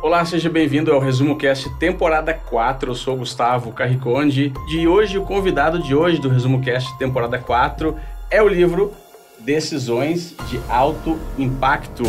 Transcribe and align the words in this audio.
Olá, 0.00 0.24
seja 0.24 0.48
bem-vindo 0.48 0.92
ao 0.92 1.00
Resumo 1.00 1.36
Cast 1.36 1.68
temporada 1.76 2.32
4. 2.32 2.92
Eu 2.92 2.94
sou 2.94 3.16
o 3.16 3.18
Gustavo 3.18 3.72
Carriconde. 3.72 4.52
De 4.68 4.86
hoje, 4.86 5.18
o 5.18 5.24
convidado 5.24 5.82
de 5.82 5.92
hoje 5.92 6.20
do 6.20 6.28
Resumo 6.28 6.60
Cast 6.60 6.96
temporada 6.98 7.36
4 7.36 7.96
é 8.30 8.40
o 8.40 8.46
livro 8.46 8.92
Decisões 9.40 10.36
de 10.48 10.60
Alto 10.68 11.18
Impacto. 11.36 12.04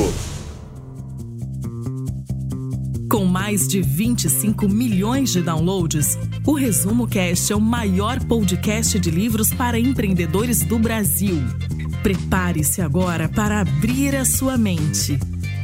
Com 3.10 3.26
mais 3.26 3.68
de 3.68 3.82
25 3.82 4.70
milhões 4.70 5.32
de 5.32 5.42
downloads, 5.42 6.16
o 6.46 6.54
Resumo 6.54 7.08
Cast 7.08 7.52
é 7.52 7.56
o 7.56 7.60
maior 7.60 8.24
podcast 8.24 9.00
de 9.00 9.10
livros 9.10 9.52
para 9.52 9.80
empreendedores 9.80 10.62
do 10.62 10.78
Brasil. 10.78 11.42
Prepare-se 12.04 12.84
agora 12.84 13.28
para 13.28 13.62
abrir 13.62 14.16
a 14.16 14.24
sua 14.24 14.60
mente. 14.60 15.18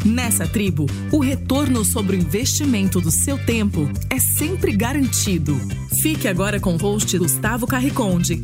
Nessa 0.06 0.48
tribo, 0.48 0.86
o 1.12 1.18
retorno 1.18 1.84
sobre 1.84 2.16
o 2.16 2.20
investimento 2.20 3.02
do 3.02 3.09
seu 3.09 3.44
tempo 3.44 3.90
é 4.08 4.20
sempre 4.20 4.72
garantido. 4.72 5.55
Fique 6.00 6.27
agora 6.27 6.59
com 6.59 6.76
o 6.76 6.77
host 6.77 7.18
Gustavo 7.18 7.66
Carriconde. 7.66 8.44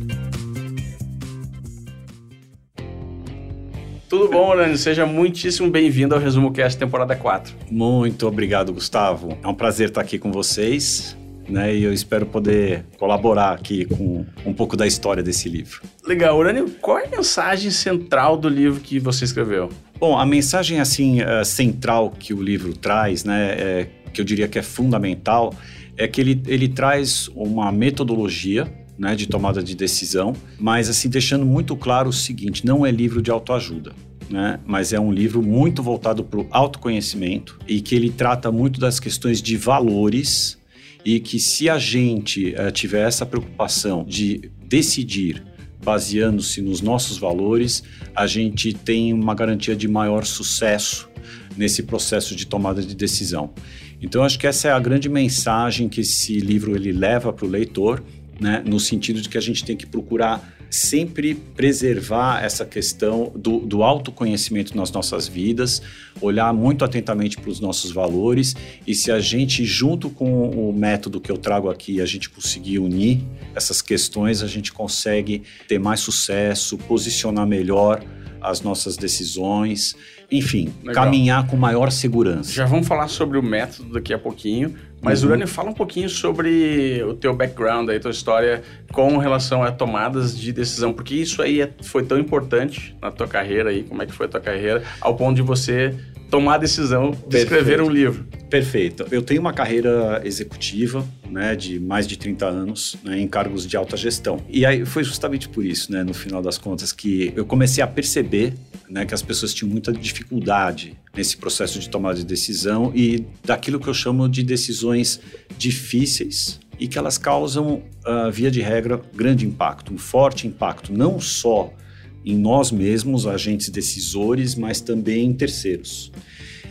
Tudo 4.08 4.28
bom, 4.28 4.50
Orlando? 4.50 4.76
Seja 4.76 5.06
muitíssimo 5.06 5.70
bem-vindo 5.70 6.16
ao 6.16 6.20
Resumo 6.20 6.52
Cast 6.52 6.76
temporada 6.76 7.14
4. 7.14 7.54
Muito 7.70 8.26
obrigado, 8.26 8.72
Gustavo. 8.72 9.38
É 9.40 9.46
um 9.46 9.54
prazer 9.54 9.90
estar 9.90 10.00
aqui 10.00 10.18
com 10.18 10.32
vocês. 10.32 11.16
Né, 11.48 11.74
e 11.74 11.82
eu 11.82 11.92
espero 11.92 12.24
poder 12.24 12.84
colaborar 12.96 13.52
aqui 13.52 13.84
com 13.84 14.24
um 14.46 14.54
pouco 14.54 14.76
da 14.76 14.86
história 14.86 15.22
desse 15.22 15.48
livro. 15.48 15.82
Legal, 16.06 16.38
Urânio, 16.38 16.70
qual 16.80 16.98
é 16.98 17.06
a 17.06 17.10
mensagem 17.10 17.70
central 17.70 18.36
do 18.36 18.48
livro 18.48 18.80
que 18.80 18.98
você 19.00 19.24
escreveu? 19.24 19.68
Bom, 20.02 20.18
a 20.18 20.26
mensagem 20.26 20.80
assim 20.80 21.20
uh, 21.22 21.44
central 21.44 22.10
que 22.10 22.34
o 22.34 22.42
livro 22.42 22.76
traz, 22.76 23.22
né, 23.22 23.52
é, 23.52 23.88
que 24.12 24.20
eu 24.20 24.24
diria 24.24 24.48
que 24.48 24.58
é 24.58 24.62
fundamental, 24.62 25.54
é 25.96 26.08
que 26.08 26.20
ele, 26.20 26.42
ele 26.48 26.66
traz 26.66 27.28
uma 27.36 27.70
metodologia 27.70 28.66
né, 28.98 29.14
de 29.14 29.28
tomada 29.28 29.62
de 29.62 29.76
decisão, 29.76 30.34
mas 30.58 30.88
assim 30.88 31.08
deixando 31.08 31.46
muito 31.46 31.76
claro 31.76 32.08
o 32.08 32.12
seguinte: 32.12 32.66
não 32.66 32.84
é 32.84 32.90
livro 32.90 33.22
de 33.22 33.30
autoajuda. 33.30 33.92
Né? 34.28 34.58
Mas 34.66 34.92
é 34.92 34.98
um 34.98 35.12
livro 35.12 35.40
muito 35.40 35.84
voltado 35.84 36.24
para 36.24 36.40
o 36.40 36.48
autoconhecimento 36.50 37.56
e 37.68 37.80
que 37.80 37.94
ele 37.94 38.10
trata 38.10 38.50
muito 38.50 38.80
das 38.80 38.98
questões 38.98 39.40
de 39.40 39.56
valores 39.56 40.58
e 41.04 41.20
que 41.20 41.38
se 41.38 41.70
a 41.70 41.78
gente 41.78 42.56
uh, 42.58 42.72
tiver 42.72 43.06
essa 43.06 43.24
preocupação 43.24 44.04
de 44.04 44.50
decidir 44.66 45.44
baseando-se 45.84 46.62
nos 46.62 46.80
nossos 46.80 47.18
valores, 47.18 47.82
a 48.14 48.26
gente 48.26 48.72
tem 48.72 49.12
uma 49.12 49.34
garantia 49.34 49.74
de 49.74 49.88
maior 49.88 50.24
sucesso 50.24 51.08
nesse 51.56 51.82
processo 51.82 52.34
de 52.34 52.46
tomada 52.46 52.82
de 52.82 52.94
decisão. 52.94 53.52
Então 54.00 54.24
acho 54.24 54.38
que 54.38 54.46
essa 54.46 54.68
é 54.68 54.72
a 54.72 54.78
grande 54.80 55.08
mensagem 55.08 55.88
que 55.88 56.00
esse 56.00 56.38
livro 56.38 56.74
ele 56.74 56.92
leva 56.92 57.32
para 57.32 57.46
o 57.46 57.48
leitor 57.48 58.02
né, 58.40 58.62
no 58.66 58.80
sentido 58.80 59.20
de 59.20 59.28
que 59.28 59.38
a 59.38 59.40
gente 59.40 59.64
tem 59.64 59.76
que 59.76 59.86
procurar 59.86 60.51
sempre 60.72 61.34
preservar 61.34 62.42
essa 62.42 62.64
questão 62.64 63.30
do, 63.36 63.58
do 63.60 63.82
autoconhecimento 63.82 64.74
nas 64.74 64.90
nossas 64.90 65.28
vidas, 65.28 65.82
olhar 66.18 66.50
muito 66.54 66.82
atentamente 66.82 67.36
para 67.36 67.50
os 67.50 67.60
nossos 67.60 67.90
valores 67.92 68.56
e 68.86 68.94
se 68.94 69.12
a 69.12 69.20
gente, 69.20 69.66
junto 69.66 70.08
com 70.08 70.48
o 70.48 70.72
método 70.72 71.20
que 71.20 71.30
eu 71.30 71.36
trago 71.36 71.68
aqui, 71.68 72.00
a 72.00 72.06
gente 72.06 72.30
conseguir 72.30 72.78
unir 72.78 73.22
essas 73.54 73.82
questões, 73.82 74.42
a 74.42 74.46
gente 74.46 74.72
consegue 74.72 75.42
ter 75.68 75.78
mais 75.78 76.00
sucesso, 76.00 76.78
posicionar 76.78 77.46
melhor 77.46 78.02
as 78.40 78.62
nossas 78.62 78.96
decisões, 78.96 79.94
enfim, 80.32 80.72
Legal. 80.82 81.04
caminhar 81.04 81.46
com 81.46 81.56
maior 81.56 81.90
segurança. 81.90 82.50
Já 82.50 82.64
vamos 82.64 82.88
falar 82.88 83.08
sobre 83.08 83.38
o 83.38 83.42
método 83.42 83.92
daqui 83.92 84.14
a 84.14 84.18
pouquinho, 84.18 84.74
mas, 85.02 85.22
uhum. 85.22 85.30
Urânio, 85.30 85.48
fala 85.48 85.70
um 85.70 85.74
pouquinho 85.74 86.08
sobre 86.08 87.02
o 87.02 87.14
teu 87.14 87.34
background, 87.34 87.88
aí, 87.90 87.98
tua 88.00 88.12
história 88.12 88.62
com 88.92 89.18
relação 89.18 89.62
a 89.62 89.70
tomadas 89.70 90.38
de 90.38 90.52
decisão, 90.52 90.92
porque 90.92 91.14
isso 91.14 91.42
aí 91.42 91.60
é, 91.60 91.70
foi 91.82 92.04
tão 92.04 92.18
importante 92.18 92.96
na 93.02 93.10
tua 93.10 93.26
carreira 93.26 93.70
aí, 93.70 93.82
como 93.82 94.00
é 94.00 94.06
que 94.06 94.12
foi 94.12 94.26
a 94.26 94.28
tua 94.28 94.40
carreira, 94.40 94.82
ao 95.00 95.16
ponto 95.16 95.34
de 95.34 95.42
você 95.42 95.94
tomar 96.32 96.54
a 96.54 96.58
decisão 96.58 97.10
de 97.10 97.18
Perfeito. 97.18 97.42
escrever 97.42 97.82
um 97.82 97.90
livro. 97.90 98.24
Perfeito. 98.48 99.06
Eu 99.10 99.20
tenho 99.20 99.38
uma 99.38 99.52
carreira 99.52 100.22
executiva, 100.24 101.06
né, 101.30 101.54
de 101.54 101.78
mais 101.78 102.08
de 102.08 102.16
30 102.16 102.46
anos, 102.46 102.96
né, 103.04 103.20
em 103.20 103.28
cargos 103.28 103.66
de 103.66 103.76
alta 103.76 103.98
gestão. 103.98 104.42
E 104.48 104.64
aí 104.64 104.86
foi 104.86 105.04
justamente 105.04 105.46
por 105.46 105.62
isso, 105.62 105.92
né, 105.92 106.02
no 106.02 106.14
final 106.14 106.40
das 106.40 106.56
contas, 106.56 106.90
que 106.90 107.34
eu 107.36 107.44
comecei 107.44 107.84
a 107.84 107.86
perceber 107.86 108.54
né, 108.88 109.04
que 109.04 109.12
as 109.12 109.20
pessoas 109.20 109.52
tinham 109.52 109.70
muita 109.70 109.92
dificuldade 109.92 110.96
nesse 111.14 111.36
processo 111.36 111.78
de 111.78 111.90
tomada 111.90 112.16
de 112.16 112.24
decisão 112.24 112.90
e 112.94 113.26
daquilo 113.44 113.78
que 113.78 113.88
eu 113.88 113.94
chamo 113.94 114.26
de 114.26 114.42
decisões 114.42 115.20
difíceis 115.58 116.58
e 116.80 116.88
que 116.88 116.96
elas 116.96 117.18
causam, 117.18 117.82
uh, 118.06 118.32
via 118.32 118.50
de 118.50 118.62
regra, 118.62 118.98
grande 119.14 119.44
impacto, 119.46 119.92
um 119.92 119.98
forte 119.98 120.46
impacto, 120.46 120.94
não 120.94 121.20
só 121.20 121.74
em 122.24 122.36
nós 122.36 122.70
mesmos, 122.70 123.26
agentes 123.26 123.68
decisores, 123.68 124.54
mas 124.54 124.80
também 124.80 125.26
em 125.26 125.32
terceiros. 125.32 126.12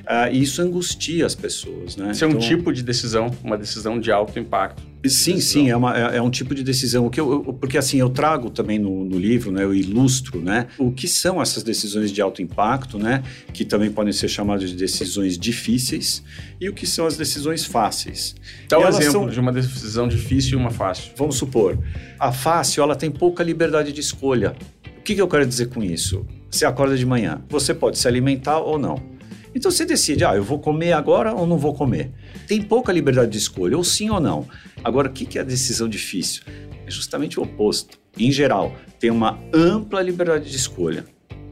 Uh, 0.02 0.34
isso 0.34 0.62
angustia 0.62 1.26
as 1.26 1.36
pessoas, 1.36 1.96
né? 1.96 2.12
Isso 2.12 2.24
é 2.24 2.28
um 2.28 2.32
então 2.32 2.42
tipo 2.42 2.74
de 2.74 2.84
decisão, 2.84 3.32
uma 3.44 3.58
decisão 3.58 4.00
de 4.00 4.12
alto 4.12 4.40
impacto. 4.40 4.82
Sim, 5.08 5.40
sim, 5.40 5.70
é, 5.70 5.76
uma, 5.76 5.98
é, 5.98 6.18
é, 6.18 6.22
um 6.22 6.30
tipo 6.30 6.54
de 6.54 6.64
decisão. 6.64 7.06
O 7.06 7.10
que 7.10 7.20
eu, 7.20 7.32
eu, 7.32 7.54
porque 7.54 7.78
assim, 7.78 7.98
eu 7.98 8.10
trago 8.10 8.50
também 8.50 8.78
no, 8.78 9.04
no, 9.04 9.18
livro, 9.18 9.52
né, 9.52 9.64
eu 9.64 9.74
ilustro, 9.74 10.40
né, 10.40 10.68
o 10.78 10.92
que 10.92 11.08
são 11.08 11.42
essas 11.42 11.64
decisões 11.64 12.12
de 12.12 12.22
alto 12.22 12.42
impacto, 12.42 13.00
né, 13.00 13.24
que 13.54 13.66
também 13.66 13.92
podem 13.92 14.14
ser 14.14 14.28
chamadas 14.28 14.70
de 14.70 14.76
decisões 14.76 15.38
difíceis, 15.38 16.24
e 16.60 16.70
o 16.70 16.74
que 16.74 16.86
são 16.86 17.08
as 17.08 17.18
decisões 17.18 17.66
fáceis. 17.66 18.36
Dá 18.70 18.78
um 18.78 18.88
exemplo 18.88 19.12
são, 19.12 19.28
de 19.28 19.40
uma 19.40 19.52
decisão 19.52 20.08
difícil 20.08 20.54
e 20.54 20.62
uma 20.62 20.72
fácil. 20.72 21.12
Vamos 21.16 21.36
supor, 21.36 21.80
a 22.20 22.32
fácil, 22.32 22.84
ela 22.84 22.96
tem 22.96 23.10
pouca 23.10 23.44
liberdade 23.44 23.92
de 23.92 24.02
escolha. 24.02 24.56
O 25.02 25.04
que, 25.04 25.16
que 25.16 25.22
eu 25.22 25.28
quero 25.28 25.48
dizer 25.48 25.70
com 25.70 25.82
isso? 25.82 26.28
Você 26.48 26.64
acorda 26.64 26.96
de 26.96 27.08
manhã, 27.08 27.42
você 27.50 27.74
pode 27.74 27.98
se 27.98 28.08
alimentar 28.08 28.60
ou 28.60 28.78
não. 28.78 29.02
Então 29.56 29.72
você 29.72 29.84
decide, 29.84 30.24
ah, 30.24 30.36
eu 30.36 30.44
vou 30.44 30.60
comer 30.60 30.94
agora 30.94 31.34
ou 31.34 31.48
não 31.48 31.58
vou 31.58 31.74
comer. 31.74 32.12
Tem 32.48 32.62
pouca 32.62 32.94
liberdade 32.94 33.32
de 33.32 33.38
escolha, 33.40 33.76
ou 33.76 33.84
sim 33.84 34.12
ou 34.12 34.20
não. 34.20 34.48
Agora, 34.84 35.08
o 35.08 35.12
que 35.12 35.40
é 35.40 35.42
a 35.42 35.44
decisão 35.44 35.90
difícil? 35.90 36.44
É 36.86 36.92
justamente 36.92 37.40
o 37.40 37.44
oposto. 37.44 37.98
Em 38.16 38.32
geral, 38.32 38.76
tem 39.00 39.10
uma 39.10 39.40
ampla 39.52 40.04
liberdade 40.04 40.52
de 40.52 40.56
escolha. 40.56 41.04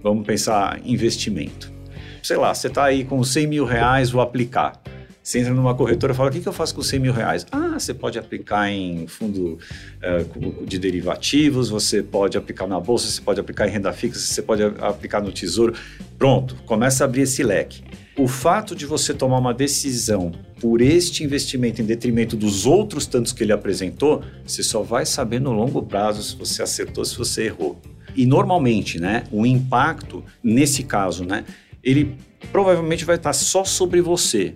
Vamos 0.03 0.27
pensar 0.27 0.79
investimento. 0.85 1.73
Sei 2.21 2.37
lá, 2.37 2.53
você 2.53 2.67
está 2.67 2.83
aí 2.85 3.03
com 3.03 3.23
100 3.23 3.47
mil 3.47 3.65
reais, 3.65 4.11
vou 4.11 4.21
aplicar. 4.21 4.79
Você 5.21 5.39
entra 5.39 5.53
numa 5.53 5.75
corretora 5.75 6.13
e 6.13 6.15
fala: 6.15 6.29
o 6.29 6.33
que, 6.33 6.39
que 6.39 6.47
eu 6.47 6.53
faço 6.53 6.73
com 6.73 6.81
100 6.81 6.99
mil 6.99 7.13
reais? 7.13 7.45
Ah, 7.51 7.77
você 7.77 7.93
pode 7.93 8.17
aplicar 8.17 8.69
em 8.71 9.05
fundo 9.07 9.59
uh, 10.01 10.65
de 10.65 10.79
derivativos, 10.79 11.69
você 11.69 12.01
pode 12.01 12.37
aplicar 12.37 12.67
na 12.67 12.79
bolsa, 12.79 13.07
você 13.07 13.21
pode 13.21 13.39
aplicar 13.39 13.67
em 13.67 13.71
renda 13.71 13.91
fixa, 13.91 14.19
você 14.19 14.41
pode 14.41 14.63
aplicar 14.63 15.21
no 15.21 15.31
tesouro. 15.31 15.73
Pronto, 16.17 16.55
começa 16.65 17.03
a 17.03 17.05
abrir 17.05 17.21
esse 17.21 17.43
leque. 17.43 17.83
O 18.17 18.27
fato 18.27 18.75
de 18.75 18.85
você 18.85 19.13
tomar 19.13 19.37
uma 19.37 19.53
decisão 19.53 20.31
por 20.59 20.81
este 20.81 21.23
investimento 21.23 21.81
em 21.81 21.85
detrimento 21.85 22.35
dos 22.35 22.65
outros 22.65 23.05
tantos 23.05 23.31
que 23.31 23.43
ele 23.43 23.53
apresentou, 23.53 24.21
você 24.45 24.61
só 24.61 24.81
vai 24.81 25.05
saber 25.05 25.39
no 25.39 25.53
longo 25.53 25.81
prazo 25.83 26.21
se 26.21 26.35
você 26.35 26.61
acertou, 26.61 27.05
se 27.05 27.17
você 27.17 27.45
errou. 27.45 27.79
E 28.15 28.25
normalmente, 28.25 28.99
né, 28.99 29.23
o 29.31 29.45
impacto 29.45 30.23
nesse 30.43 30.83
caso, 30.83 31.23
né, 31.23 31.45
ele 31.81 32.17
provavelmente 32.51 33.05
vai 33.05 33.15
estar 33.15 33.31
só 33.31 33.63
sobre 33.63 34.01
você 34.01 34.55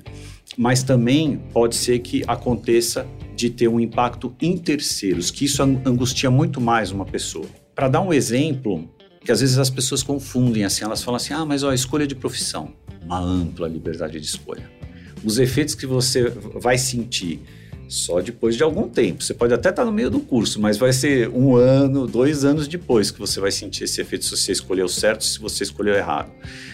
mas 0.58 0.84
também 0.84 1.42
pode 1.52 1.76
ser 1.76 2.00
que 2.00 2.24
aconteça 2.28 3.06
de 3.36 3.50
ter 3.50 3.68
um 3.68 3.80
impacto 3.80 4.36
em 4.42 4.58
terceiros, 4.58 5.32
que 5.32 5.46
isso 5.46 5.62
angustia 5.64 6.30
muito 6.30 6.62
mais 6.62 6.92
uma 6.92 7.06
pessoa. 7.06 7.48
Para 7.74 7.88
dar 7.88 8.02
um 8.02 8.14
exemplo, 8.14 8.88
que 9.24 9.32
às 9.32 9.42
vezes 9.42 9.58
as 9.58 9.70
pessoas 9.70 10.04
confundem 10.04 10.64
assim, 10.64 10.84
elas 10.84 11.02
falam 11.02 11.16
assim: 11.16 11.34
"Ah, 11.34 11.46
mas 11.46 11.64
ó, 11.64 11.72
a 11.72 11.76
escolha 11.76 12.06
de 12.06 12.16
profissão, 12.16 12.74
uma 13.04 13.20
ampla 13.20 13.68
liberdade 13.68 14.20
de 14.20 14.26
escolha". 14.26 14.70
Os 15.24 15.40
efeitos 15.40 15.74
que 15.74 15.86
você 15.86 16.30
vai 16.30 16.78
sentir 16.78 17.42
só 17.88 18.22
depois 18.22 18.56
de 18.56 18.64
algum 18.64 18.88
tempo. 18.88 19.24
Você 19.24 19.34
pode 19.34 19.54
até 19.54 19.70
estar 19.70 19.86
no 19.86 19.92
meio 19.92 20.10
do 20.10 20.20
curso, 20.20 20.60
mas 20.60 20.78
vai 20.78 20.92
ser 20.92 21.30
um 21.30 21.56
ano, 21.56 22.08
dois 22.08 22.44
anos 22.44 22.68
depois 22.68 23.12
que 23.12 23.20
você 23.20 23.40
vai 23.40 23.52
sentir 23.52 23.84
esse 23.84 24.02
efeito 24.02 24.26
se 24.26 24.32
você 24.32 24.52
escolheu 24.52 24.88
certo, 24.88 25.24
se 25.24 25.40
você 25.40 25.64
escolheu 25.64 25.94
errado. 25.94 26.32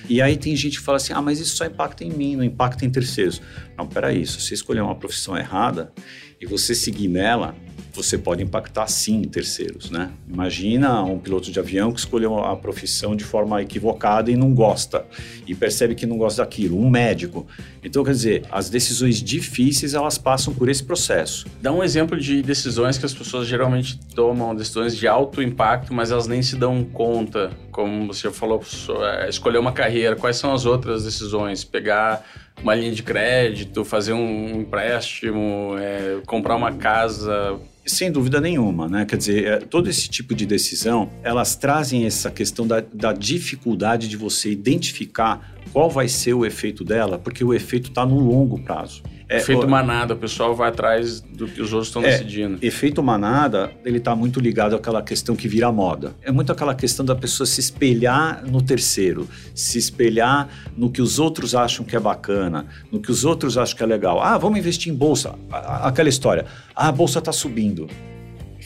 E 0.08 0.22
aí 0.22 0.38
tem 0.38 0.56
gente 0.56 0.78
que 0.78 0.84
fala 0.84 0.98
assim: 0.98 1.14
ah, 1.14 1.22
mas 1.22 1.40
isso 1.40 1.56
só 1.56 1.66
impacta 1.66 2.04
em 2.04 2.12
mim, 2.12 2.36
não 2.36 2.44
impacta 2.44 2.86
em 2.86 2.90
terceiros. 2.90 3.42
Não, 3.78 3.88
peraí, 3.88 4.26
se 4.26 4.40
você 4.40 4.54
escolher 4.54 4.82
uma 4.82 4.96
profissão 4.96 5.38
errada 5.38 5.92
e 6.40 6.46
você 6.46 6.74
seguir 6.74 7.08
nela, 7.08 7.56
você 7.94 8.18
pode 8.18 8.44
impactar 8.44 8.88
sim 8.88 9.22
terceiros, 9.24 9.90
né? 9.90 10.12
Imagina 10.28 11.04
um 11.04 11.20
piloto 11.20 11.52
de 11.52 11.60
avião 11.60 11.92
que 11.92 12.00
escolheu 12.00 12.38
a 12.40 12.56
profissão 12.56 13.16
de 13.16 13.24
forma 13.24 13.62
equivocada 13.62 14.32
e 14.32 14.36
não 14.36 14.54
gosta 14.54 15.06
e 15.48 15.56
percebe 15.56 15.96
que 15.96 16.06
não 16.06 16.18
gosta 16.18 16.44
daquilo, 16.44 16.80
um 16.80 16.90
médico. 16.90 17.48
Então, 17.84 18.04
quer 18.04 18.12
dizer, 18.12 18.44
as 18.52 18.70
decisões 18.70 19.22
difíceis 19.22 19.94
elas 19.94 20.18
passam 20.18 20.54
por 20.54 20.70
esse 20.70 20.84
processo. 20.84 21.46
Dá 21.62 21.72
um 21.72 21.84
exemplo 21.84 22.20
de 22.20 22.42
decisões 22.42 22.98
que 22.98 23.06
as 23.06 23.14
pessoas 23.14 23.48
geralmente 23.48 24.00
tomam, 24.16 24.56
decisões 24.56 24.96
de 24.96 25.08
alto 25.08 25.42
impacto, 25.42 25.94
mas 25.94 26.12
elas 26.12 26.28
nem 26.28 26.42
se 26.42 26.56
dão 26.56 26.84
conta, 26.84 27.52
como 27.72 28.08
você 28.08 28.30
falou, 28.32 28.62
é, 29.02 29.30
escolher 29.30 29.58
uma 29.58 29.72
carreira, 29.72 30.16
quais 30.16 30.38
são 30.38 30.54
as 30.54 30.66
outras 30.66 31.04
decisões? 31.06 31.64
Pegar 31.64 32.26
uma 32.62 32.76
linha 32.76 32.92
de 32.92 33.04
crédito, 33.04 33.86
fazer 33.86 34.14
um 34.14 34.62
empréstimo, 34.62 35.76
é, 35.80 36.20
comprar 36.26 36.56
uma 36.56 36.74
casa. 36.74 37.58
Sem 37.90 38.12
dúvida 38.12 38.40
nenhuma, 38.40 38.88
né? 38.88 39.04
Quer 39.04 39.18
dizer, 39.18 39.46
é, 39.46 39.58
todo 39.58 39.90
esse 39.90 40.08
tipo 40.08 40.36
de 40.36 40.46
decisão, 40.46 41.10
elas 41.24 41.56
trazem 41.56 42.06
essa 42.06 42.30
questão 42.30 42.68
da, 42.68 42.82
da 42.82 43.12
dificuldade 43.12 44.08
de 44.08 44.16
você 44.16 44.52
identificar 44.52 45.56
qual 45.74 45.90
vai 45.90 46.08
ser 46.08 46.36
o 46.36 46.46
efeito 46.46 46.84
dela, 46.84 47.18
porque 47.18 47.44
o 47.44 47.52
efeito 47.52 47.90
está 47.90 48.06
no 48.06 48.20
longo 48.20 48.62
prazo. 48.62 49.02
É, 49.30 49.38
efeito 49.38 49.68
manada, 49.68 50.16
o 50.16 50.18
pessoal 50.18 50.56
vai 50.56 50.70
atrás 50.70 51.22
do 51.22 51.48
que 51.48 51.62
os 51.62 51.72
outros 51.72 51.90
estão 51.90 52.04
é, 52.04 52.08
decidindo. 52.08 52.58
Efeito 52.64 53.04
manada, 53.04 53.72
ele 53.86 54.00
está 54.00 54.16
muito 54.16 54.40
ligado 54.40 54.76
àquela 54.76 55.04
questão 55.04 55.36
que 55.36 55.48
vira 55.48 55.72
moda. 55.72 56.16
É 56.24 56.32
muito 56.32 56.52
aquela 56.52 56.74
questão 56.74 57.06
da 57.06 57.16
pessoa 57.16 57.46
se 57.46 57.60
espelhar 57.60 58.44
no 58.44 58.60
terceiro, 58.60 59.30
se 59.54 59.78
espelhar 59.78 60.50
no 60.76 60.90
que 60.90 61.00
os 61.00 61.20
outros 61.20 61.54
acham 61.54 61.86
que 61.86 61.96
é 61.96 62.00
bacana, 62.00 62.66
no 62.92 63.00
que 63.00 63.12
os 63.12 63.24
outros 63.24 63.56
acham 63.56 63.78
que 63.78 63.84
é 63.84 63.86
legal. 63.86 64.20
Ah, 64.20 64.36
vamos 64.36 64.58
investir 64.58 64.92
em 64.92 64.96
bolsa. 64.96 65.36
Aquela 65.52 66.10
história. 66.10 66.46
Ah, 66.76 66.88
a 66.88 66.92
bolsa 66.92 67.20
está 67.20 67.32
subindo 67.32 67.88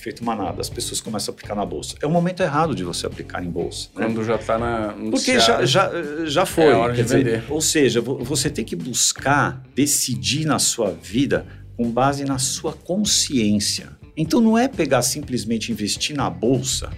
efeito 0.03 0.23
manada, 0.23 0.59
as 0.59 0.69
pessoas 0.69 1.00
começam 1.00 1.31
a 1.31 1.33
aplicar 1.33 1.55
na 1.55 1.65
bolsa. 1.65 1.95
É 2.01 2.05
o 2.05 2.09
momento 2.09 2.44
errado 2.44 2.75
de 2.75 2.83
você 2.83 3.07
aplicar 3.07 3.44
em 3.44 3.50
bolsa. 3.50 3.88
Né? 3.95 4.05
Quando 4.05 4.23
já 4.25 4.35
está 4.35 4.57
na. 4.57 4.94
Porque 5.09 5.39
já, 5.39 5.65
já, 5.65 5.91
já 6.25 6.45
foi. 6.45 6.65
É 6.65 6.73
hora 6.73 6.94
de 6.94 7.01
dizer, 7.01 7.17
vender. 7.23 7.44
Ou 7.50 7.61
seja, 7.61 8.01
você 8.01 8.50
tem 8.50 8.65
que 8.65 8.75
buscar 8.75 9.63
decidir 9.73 10.45
na 10.45 10.59
sua 10.59 10.91
vida 10.91 11.45
com 11.77 11.89
base 11.89 12.25
na 12.25 12.38
sua 12.38 12.73
consciência. 12.73 13.89
Então 14.15 14.41
não 14.41 14.57
é 14.57 14.67
pegar 14.67 15.01
simplesmente 15.01 15.71
investir 15.71 16.15
na 16.15 16.29
bolsa 16.29 16.91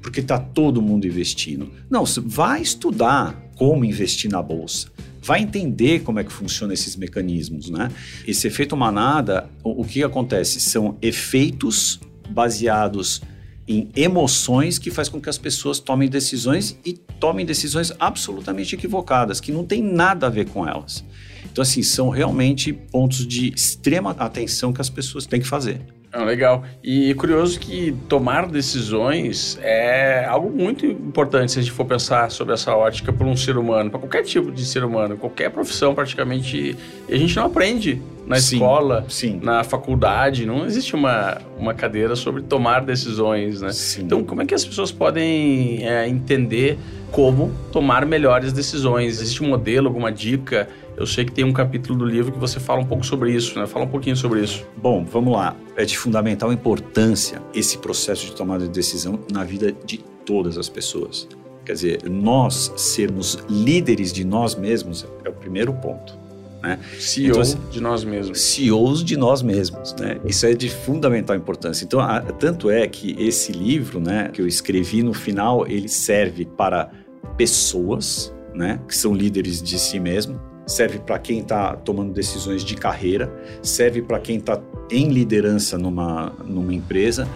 porque 0.00 0.20
está 0.20 0.38
todo 0.38 0.80
mundo 0.80 1.06
investindo. 1.06 1.72
Não, 1.90 2.04
vai 2.04 2.62
estudar 2.62 3.34
como 3.56 3.84
investir 3.84 4.30
na 4.30 4.42
bolsa 4.42 4.94
vai 5.24 5.40
entender 5.40 6.00
como 6.00 6.20
é 6.20 6.24
que 6.24 6.30
funcionam 6.30 6.74
esses 6.74 6.96
mecanismos, 6.96 7.70
né? 7.70 7.90
Esse 8.28 8.46
efeito 8.46 8.76
manada, 8.76 9.48
o, 9.62 9.80
o 9.80 9.84
que 9.84 10.02
acontece? 10.02 10.60
São 10.60 10.98
efeitos 11.00 11.98
baseados 12.28 13.22
em 13.66 13.90
emoções 13.96 14.78
que 14.78 14.90
faz 14.90 15.08
com 15.08 15.20
que 15.20 15.28
as 15.28 15.38
pessoas 15.38 15.78
tomem 15.78 16.08
decisões 16.08 16.78
e 16.84 16.92
tomem 16.92 17.46
decisões 17.46 17.92
absolutamente 17.98 18.74
equivocadas, 18.74 19.40
que 19.40 19.50
não 19.50 19.64
tem 19.64 19.82
nada 19.82 20.26
a 20.26 20.30
ver 20.30 20.48
com 20.48 20.68
elas. 20.68 21.04
Então, 21.50 21.62
assim, 21.62 21.82
são 21.82 22.08
realmente 22.08 22.72
pontos 22.72 23.26
de 23.26 23.52
extrema 23.54 24.10
atenção 24.18 24.72
que 24.72 24.80
as 24.80 24.90
pessoas 24.90 25.24
têm 25.24 25.40
que 25.40 25.46
fazer. 25.46 25.80
Ah, 26.14 26.22
legal. 26.22 26.62
E 26.82 27.12
curioso 27.14 27.58
que 27.58 27.92
tomar 28.08 28.46
decisões 28.46 29.58
é 29.60 30.24
algo 30.24 30.48
muito 30.48 30.86
importante 30.86 31.50
se 31.50 31.58
a 31.58 31.62
gente 31.62 31.72
for 31.72 31.84
pensar 31.84 32.30
sobre 32.30 32.54
essa 32.54 32.72
ótica 32.76 33.12
para 33.12 33.26
um 33.26 33.36
ser 33.36 33.58
humano, 33.58 33.90
para 33.90 33.98
qualquer 33.98 34.22
tipo 34.22 34.52
de 34.52 34.64
ser 34.64 34.84
humano, 34.84 35.16
qualquer 35.16 35.50
profissão 35.50 35.92
praticamente. 35.92 36.76
E 37.08 37.12
a 37.12 37.18
gente 37.18 37.34
não 37.34 37.46
aprende 37.46 38.00
na 38.28 38.36
sim, 38.36 38.56
escola, 38.56 39.04
sim. 39.08 39.40
na 39.42 39.64
faculdade, 39.64 40.46
não 40.46 40.64
existe 40.64 40.94
uma, 40.94 41.38
uma 41.58 41.74
cadeira 41.74 42.14
sobre 42.14 42.42
tomar 42.42 42.84
decisões, 42.84 43.60
né? 43.60 43.72
Sim. 43.72 44.02
Então, 44.04 44.22
como 44.22 44.40
é 44.40 44.46
que 44.46 44.54
as 44.54 44.64
pessoas 44.64 44.92
podem 44.92 45.86
é, 45.86 46.08
entender 46.08 46.78
como 47.10 47.52
tomar 47.72 48.06
melhores 48.06 48.52
decisões? 48.52 49.20
Existe 49.20 49.42
um 49.42 49.48
modelo, 49.48 49.88
alguma 49.88 50.12
dica? 50.12 50.68
Eu 50.96 51.06
sei 51.06 51.24
que 51.24 51.32
tem 51.32 51.44
um 51.44 51.52
capítulo 51.52 51.98
do 51.98 52.06
livro 52.06 52.32
que 52.32 52.38
você 52.38 52.60
fala 52.60 52.80
um 52.80 52.86
pouco 52.86 53.04
sobre 53.04 53.32
isso, 53.32 53.58
né? 53.58 53.66
Fala 53.66 53.84
um 53.84 53.88
pouquinho 53.88 54.16
sobre 54.16 54.40
isso. 54.42 54.64
Bom, 54.76 55.04
vamos 55.04 55.32
lá. 55.32 55.56
É 55.76 55.84
de 55.84 55.98
fundamental 55.98 56.52
importância 56.52 57.42
esse 57.52 57.78
processo 57.78 58.26
de 58.26 58.32
tomada 58.32 58.64
de 58.64 58.70
decisão 58.70 59.18
na 59.32 59.42
vida 59.42 59.74
de 59.84 59.98
todas 60.24 60.56
as 60.56 60.68
pessoas. 60.68 61.26
Quer 61.64 61.72
dizer, 61.72 62.08
nós 62.08 62.72
sermos 62.76 63.38
líderes 63.48 64.12
de 64.12 64.24
nós 64.24 64.54
mesmos 64.54 65.06
é 65.24 65.28
o 65.28 65.32
primeiro 65.32 65.72
ponto. 65.72 66.16
Né? 66.62 66.78
CEO 66.98 67.30
então, 67.30 67.40
assim, 67.42 67.58
de 67.70 67.80
nós 67.80 68.04
mesmos. 68.04 68.40
CEOs 68.40 69.04
de 69.04 69.16
nós 69.16 69.42
mesmos, 69.42 69.94
né? 69.98 70.18
Isso 70.24 70.46
é 70.46 70.54
de 70.54 70.70
fundamental 70.70 71.36
importância. 71.36 71.84
Então, 71.84 72.00
a, 72.00 72.20
tanto 72.20 72.70
é 72.70 72.86
que 72.86 73.14
esse 73.18 73.52
livro, 73.52 74.00
né, 74.00 74.30
que 74.32 74.40
eu 74.40 74.46
escrevi 74.46 75.02
no 75.02 75.12
final, 75.12 75.66
ele 75.66 75.88
serve 75.88 76.46
para 76.46 76.90
pessoas, 77.36 78.32
né, 78.54 78.80
que 78.88 78.96
são 78.96 79.12
líderes 79.12 79.62
de 79.62 79.78
si 79.78 80.00
mesmo, 80.00 80.40
serve 80.66 80.98
para 80.98 81.18
quem 81.18 81.40
está 81.40 81.76
tomando 81.76 82.12
decisões 82.12 82.64
de 82.64 82.74
carreira, 82.74 83.32
serve 83.62 84.02
para 84.02 84.18
quem 84.18 84.36
está 84.36 84.60
em 84.90 85.08
liderança 85.08 85.76
numa, 85.78 86.32
numa 86.44 86.72
empresa. 86.74 87.28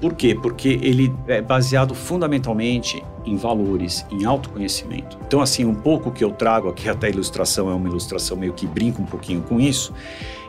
Por 0.00 0.14
quê? 0.14 0.36
Porque 0.40 0.78
ele 0.80 1.12
é 1.26 1.42
baseado 1.42 1.94
fundamentalmente 1.94 3.02
em 3.24 3.36
valores, 3.36 4.06
em 4.10 4.24
autoconhecimento. 4.24 5.18
Então, 5.26 5.40
assim, 5.40 5.64
um 5.64 5.74
pouco 5.74 6.12
que 6.12 6.22
eu 6.22 6.30
trago 6.30 6.68
aqui, 6.68 6.88
até 6.88 7.08
a 7.08 7.10
ilustração 7.10 7.68
é 7.68 7.74
uma 7.74 7.88
ilustração 7.88 8.36
meio 8.36 8.52
que 8.52 8.66
brinca 8.66 9.02
um 9.02 9.06
pouquinho 9.06 9.42
com 9.42 9.60
isso, 9.60 9.92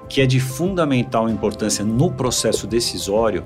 que 0.07 0.21
é 0.21 0.25
de 0.25 0.39
fundamental 0.39 1.29
importância 1.29 1.83
no 1.83 2.11
processo 2.11 2.67
decisório 2.67 3.43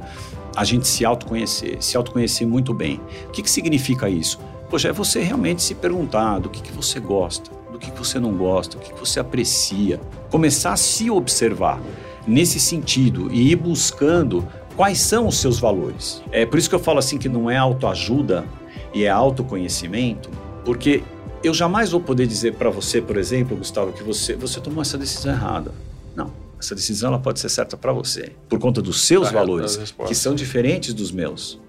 a 0.55 0.63
gente 0.63 0.87
se 0.87 1.03
autoconhecer, 1.03 1.81
se 1.81 1.97
autoconhecer 1.97 2.45
muito 2.45 2.73
bem. 2.73 3.01
O 3.27 3.31
que, 3.31 3.41
que 3.41 3.49
significa 3.49 4.09
isso? 4.09 4.39
Poxa, 4.69 4.89
é 4.89 4.91
você 4.91 5.21
realmente 5.21 5.61
se 5.61 5.75
perguntar 5.75 6.39
do 6.39 6.49
que, 6.49 6.61
que 6.61 6.71
você 6.71 6.99
gosta, 6.99 7.49
que 7.91 7.97
você 7.97 8.19
não 8.19 8.35
gosta, 8.35 8.77
o 8.77 8.79
que 8.79 8.93
você 8.93 9.19
aprecia. 9.19 9.99
Começar 10.29 10.73
a 10.73 10.77
se 10.77 11.09
observar 11.09 11.81
nesse 12.27 12.59
sentido 12.59 13.29
e 13.31 13.51
ir 13.51 13.55
buscando 13.55 14.47
quais 14.75 14.99
são 14.99 15.27
os 15.27 15.37
seus 15.37 15.59
valores. 15.59 16.21
É 16.31 16.45
por 16.45 16.57
isso 16.57 16.69
que 16.69 16.75
eu 16.75 16.79
falo 16.79 16.99
assim 16.99 17.17
que 17.17 17.29
não 17.29 17.49
é 17.49 17.57
autoajuda 17.57 18.45
e 18.93 19.03
é 19.03 19.09
autoconhecimento, 19.09 20.29
porque 20.63 21.03
eu 21.43 21.53
jamais 21.53 21.91
vou 21.91 21.99
poder 21.99 22.25
dizer 22.25 22.55
para 22.55 22.69
você, 22.69 23.01
por 23.01 23.17
exemplo, 23.17 23.57
Gustavo, 23.57 23.91
que 23.91 24.03
você 24.03 24.35
você 24.35 24.59
tomou 24.61 24.81
essa 24.81 24.97
decisão 24.97 25.33
errada. 25.33 25.71
Não, 26.15 26.31
essa 26.59 26.73
decisão 26.73 27.09
ela 27.09 27.19
pode 27.19 27.39
ser 27.39 27.49
certa 27.49 27.75
para 27.75 27.91
você, 27.91 28.31
por 28.47 28.59
conta 28.59 28.81
dos 28.81 29.01
seus 29.01 29.31
valores, 29.31 29.93
que 30.07 30.15
são 30.15 30.33
diferentes 30.33 30.93
dos 30.93 31.11
meus, 31.11 31.59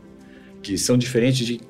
que 0.62 0.78
são 0.78 0.96
diferentes 0.96 1.46
de 1.46 1.61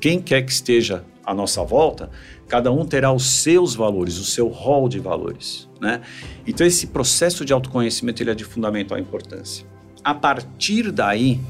quem 0.00 0.20
quer 0.20 0.42
que 0.42 0.52
esteja 0.52 1.04
à 1.24 1.34
nossa 1.34 1.62
volta, 1.62 2.10
cada 2.48 2.70
um 2.70 2.84
terá 2.84 3.12
os 3.12 3.42
seus 3.42 3.74
valores, 3.74 4.18
o 4.18 4.24
seu 4.24 4.48
rol 4.48 4.88
de 4.88 4.98
valores. 4.98 5.68
Né? 5.80 6.00
Então, 6.46 6.66
esse 6.66 6.88
processo 6.88 7.44
de 7.44 7.52
autoconhecimento 7.52 8.22
ele 8.22 8.30
é 8.30 8.34
de 8.34 8.44
fundamental 8.44 8.98
importância. 8.98 9.66
A 10.02 10.14
partir 10.14 10.90
daí, 10.90 11.40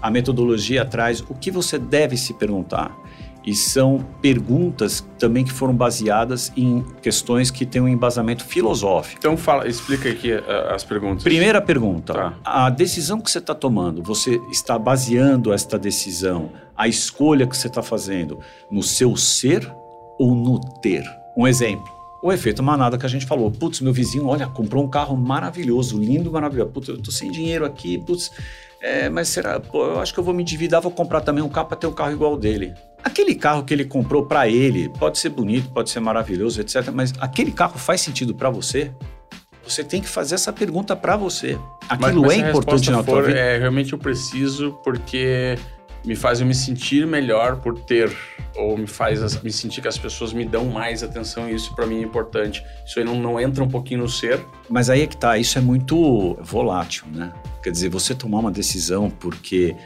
a 0.00 0.10
metodologia 0.10 0.84
traz 0.84 1.20
o 1.20 1.34
que 1.34 1.50
você 1.50 1.78
deve 1.78 2.16
se 2.16 2.34
perguntar. 2.34 2.96
E 3.44 3.54
são 3.54 4.04
perguntas 4.20 5.06
também 5.18 5.44
que 5.44 5.52
foram 5.52 5.74
baseadas 5.74 6.52
em 6.56 6.84
questões 7.00 7.50
que 7.50 7.64
têm 7.64 7.80
um 7.80 7.88
embasamento 7.88 8.44
filosófico. 8.44 9.16
Então 9.18 9.36
fala, 9.36 9.66
explica 9.66 10.10
aqui 10.10 10.32
uh, 10.32 10.74
as 10.74 10.84
perguntas. 10.84 11.22
Primeira 11.22 11.60
pergunta: 11.60 12.12
tá. 12.12 12.38
a 12.44 12.68
decisão 12.68 13.20
que 13.20 13.30
você 13.30 13.38
está 13.38 13.54
tomando, 13.54 14.02
você 14.02 14.40
está 14.50 14.78
baseando 14.78 15.52
esta 15.52 15.78
decisão, 15.78 16.50
a 16.76 16.86
escolha 16.86 17.46
que 17.46 17.56
você 17.56 17.66
está 17.66 17.82
fazendo, 17.82 18.38
no 18.70 18.82
seu 18.82 19.16
ser 19.16 19.70
ou 20.18 20.34
no 20.34 20.60
ter. 20.80 21.04
Um 21.36 21.46
exemplo. 21.46 22.00
O 22.22 22.30
efeito 22.30 22.62
manada 22.62 22.98
que 22.98 23.06
a 23.06 23.08
gente 23.08 23.24
falou. 23.24 23.50
Putz, 23.50 23.80
meu 23.80 23.94
vizinho, 23.94 24.26
olha, 24.26 24.46
comprou 24.46 24.84
um 24.84 24.88
carro 24.88 25.16
maravilhoso, 25.16 25.98
lindo, 25.98 26.30
maravilhoso. 26.30 26.70
Putz, 26.70 26.88
eu 26.88 27.00
tô 27.00 27.10
sem 27.10 27.30
dinheiro 27.30 27.64
aqui, 27.64 27.96
putz, 27.96 28.30
é, 28.82 29.08
mas 29.08 29.28
será? 29.28 29.60
Pô, 29.60 29.84
eu 29.86 30.00
acho 30.00 30.12
que 30.12 30.20
eu 30.20 30.24
vou 30.24 30.34
me 30.34 30.42
endividar, 30.42 30.80
vou 30.80 30.90
comprar 30.90 31.20
também 31.20 31.42
um 31.42 31.48
carro 31.48 31.68
para 31.68 31.76
ter 31.76 31.86
um 31.86 31.92
carro 31.92 32.12
igual 32.12 32.36
dele. 32.36 32.74
Aquele 33.02 33.34
carro 33.34 33.64
que 33.64 33.72
ele 33.72 33.84
comprou 33.84 34.26
para 34.26 34.48
ele 34.48 34.88
pode 34.88 35.18
ser 35.18 35.30
bonito, 35.30 35.70
pode 35.70 35.90
ser 35.90 36.00
maravilhoso, 36.00 36.60
etc. 36.60 36.90
Mas 36.92 37.12
aquele 37.20 37.50
carro 37.52 37.78
faz 37.78 38.00
sentido 38.00 38.34
para 38.34 38.50
você? 38.50 38.90
Você 39.64 39.84
tem 39.84 40.00
que 40.00 40.08
fazer 40.08 40.34
essa 40.34 40.52
pergunta 40.52 40.96
para 40.96 41.16
você. 41.16 41.58
Aquilo 41.88 42.22
mas, 42.22 42.36
mas 42.36 42.46
é 42.46 42.48
importante 42.50 42.90
na 42.90 43.02
tua 43.02 43.22
vida. 43.22 43.38
É, 43.38 43.58
realmente 43.58 43.92
eu 43.92 43.98
preciso 43.98 44.72
porque 44.84 45.56
me 46.04 46.16
faz 46.16 46.40
eu 46.40 46.46
me 46.46 46.54
sentir 46.54 47.06
melhor 47.06 47.56
por 47.56 47.78
ter 47.78 48.10
ou 48.56 48.76
me 48.76 48.86
faz 48.86 49.40
me 49.42 49.52
sentir 49.52 49.80
que 49.80 49.88
as 49.88 49.98
pessoas 49.98 50.32
me 50.32 50.44
dão 50.44 50.64
mais 50.66 51.02
atenção 51.02 51.48
e 51.48 51.54
isso 51.54 51.74
para 51.74 51.86
mim 51.86 52.00
é 52.00 52.02
importante. 52.02 52.64
Isso 52.84 52.98
aí 52.98 53.04
não, 53.04 53.14
não 53.14 53.40
entra 53.40 53.62
um 53.62 53.68
pouquinho 53.68 54.00
no 54.00 54.08
ser. 54.08 54.44
Mas 54.68 54.90
aí 54.90 55.02
é 55.02 55.06
que 55.06 55.16
tá, 55.16 55.38
isso 55.38 55.58
é 55.58 55.60
muito 55.60 56.36
volátil, 56.40 57.04
né? 57.12 57.32
Quer 57.62 57.70
dizer, 57.70 57.88
você 57.88 58.14
tomar 58.14 58.40
uma 58.40 58.50
decisão 58.50 59.10
porque 59.10 59.76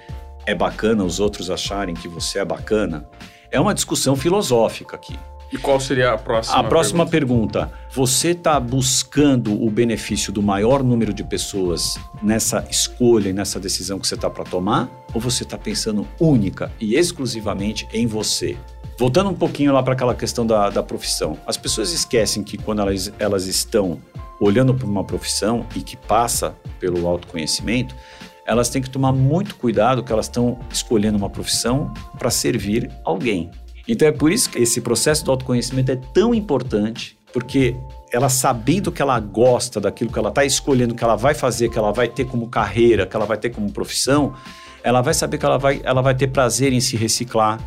é 0.46 0.54
bacana 0.54 1.04
os 1.04 1.20
outros 1.20 1.50
acharem 1.50 1.94
que 1.94 2.08
você 2.08 2.38
é 2.38 2.44
bacana, 2.44 3.08
é 3.50 3.60
uma 3.60 3.74
discussão 3.74 4.16
filosófica 4.16 4.96
aqui. 4.96 5.18
E 5.52 5.56
qual 5.56 5.78
seria 5.78 6.12
a 6.12 6.18
próxima? 6.18 6.56
A 6.58 6.64
próxima 6.64 7.06
pergunta. 7.06 7.66
pergunta. 7.66 7.84
Você 7.94 8.30
está 8.30 8.58
buscando 8.58 9.52
o 9.62 9.70
benefício 9.70 10.32
do 10.32 10.42
maior 10.42 10.82
número 10.82 11.14
de 11.14 11.22
pessoas 11.22 11.96
nessa 12.20 12.66
escolha 12.68 13.28
e 13.28 13.32
nessa 13.32 13.60
decisão 13.60 14.00
que 14.00 14.06
você 14.06 14.16
está 14.16 14.28
para 14.28 14.42
tomar? 14.42 14.90
Ou 15.14 15.20
você 15.20 15.44
está 15.44 15.56
pensando 15.56 16.08
única 16.18 16.72
e 16.80 16.96
exclusivamente 16.96 17.86
em 17.92 18.04
você? 18.04 18.56
Voltando 18.98 19.30
um 19.30 19.34
pouquinho 19.34 19.72
lá 19.72 19.80
para 19.80 19.92
aquela 19.92 20.14
questão 20.14 20.44
da, 20.44 20.70
da 20.70 20.82
profissão. 20.82 21.38
As 21.46 21.56
pessoas 21.56 21.92
esquecem 21.92 22.42
que 22.42 22.58
quando 22.58 22.82
elas, 22.82 23.12
elas 23.20 23.46
estão 23.46 24.00
olhando 24.40 24.74
para 24.74 24.86
uma 24.86 25.04
profissão 25.04 25.64
e 25.76 25.80
que 25.80 25.96
passa 25.96 26.56
pelo 26.80 27.06
autoconhecimento, 27.06 27.94
elas 28.46 28.68
têm 28.68 28.82
que 28.82 28.90
tomar 28.90 29.12
muito 29.12 29.56
cuidado 29.56 30.02
que 30.02 30.12
elas 30.12 30.26
estão 30.26 30.58
escolhendo 30.70 31.16
uma 31.16 31.30
profissão 31.30 31.92
para 32.18 32.30
servir 32.30 32.90
alguém. 33.04 33.50
Então 33.86 34.08
é 34.08 34.12
por 34.12 34.32
isso 34.32 34.50
que 34.50 34.58
esse 34.58 34.80
processo 34.80 35.24
do 35.24 35.30
autoconhecimento 35.30 35.92
é 35.92 35.96
tão 35.96 36.34
importante, 36.34 37.18
porque 37.32 37.76
ela 38.12 38.28
sabendo 38.28 38.92
que 38.92 39.02
ela 39.02 39.18
gosta 39.18 39.80
daquilo 39.80 40.10
que 40.10 40.18
ela 40.18 40.28
está 40.28 40.44
escolhendo, 40.44 40.94
que 40.94 41.02
ela 41.02 41.16
vai 41.16 41.34
fazer, 41.34 41.68
que 41.68 41.78
ela 41.78 41.92
vai 41.92 42.08
ter 42.08 42.24
como 42.24 42.48
carreira, 42.48 43.06
que 43.06 43.16
ela 43.16 43.26
vai 43.26 43.36
ter 43.36 43.50
como 43.50 43.70
profissão, 43.72 44.34
ela 44.82 45.00
vai 45.00 45.14
saber 45.14 45.38
que 45.38 45.44
ela 45.44 45.58
vai, 45.58 45.80
ela 45.82 46.02
vai 46.02 46.14
ter 46.14 46.28
prazer 46.28 46.72
em 46.72 46.80
se 46.80 46.96
reciclar. 46.96 47.58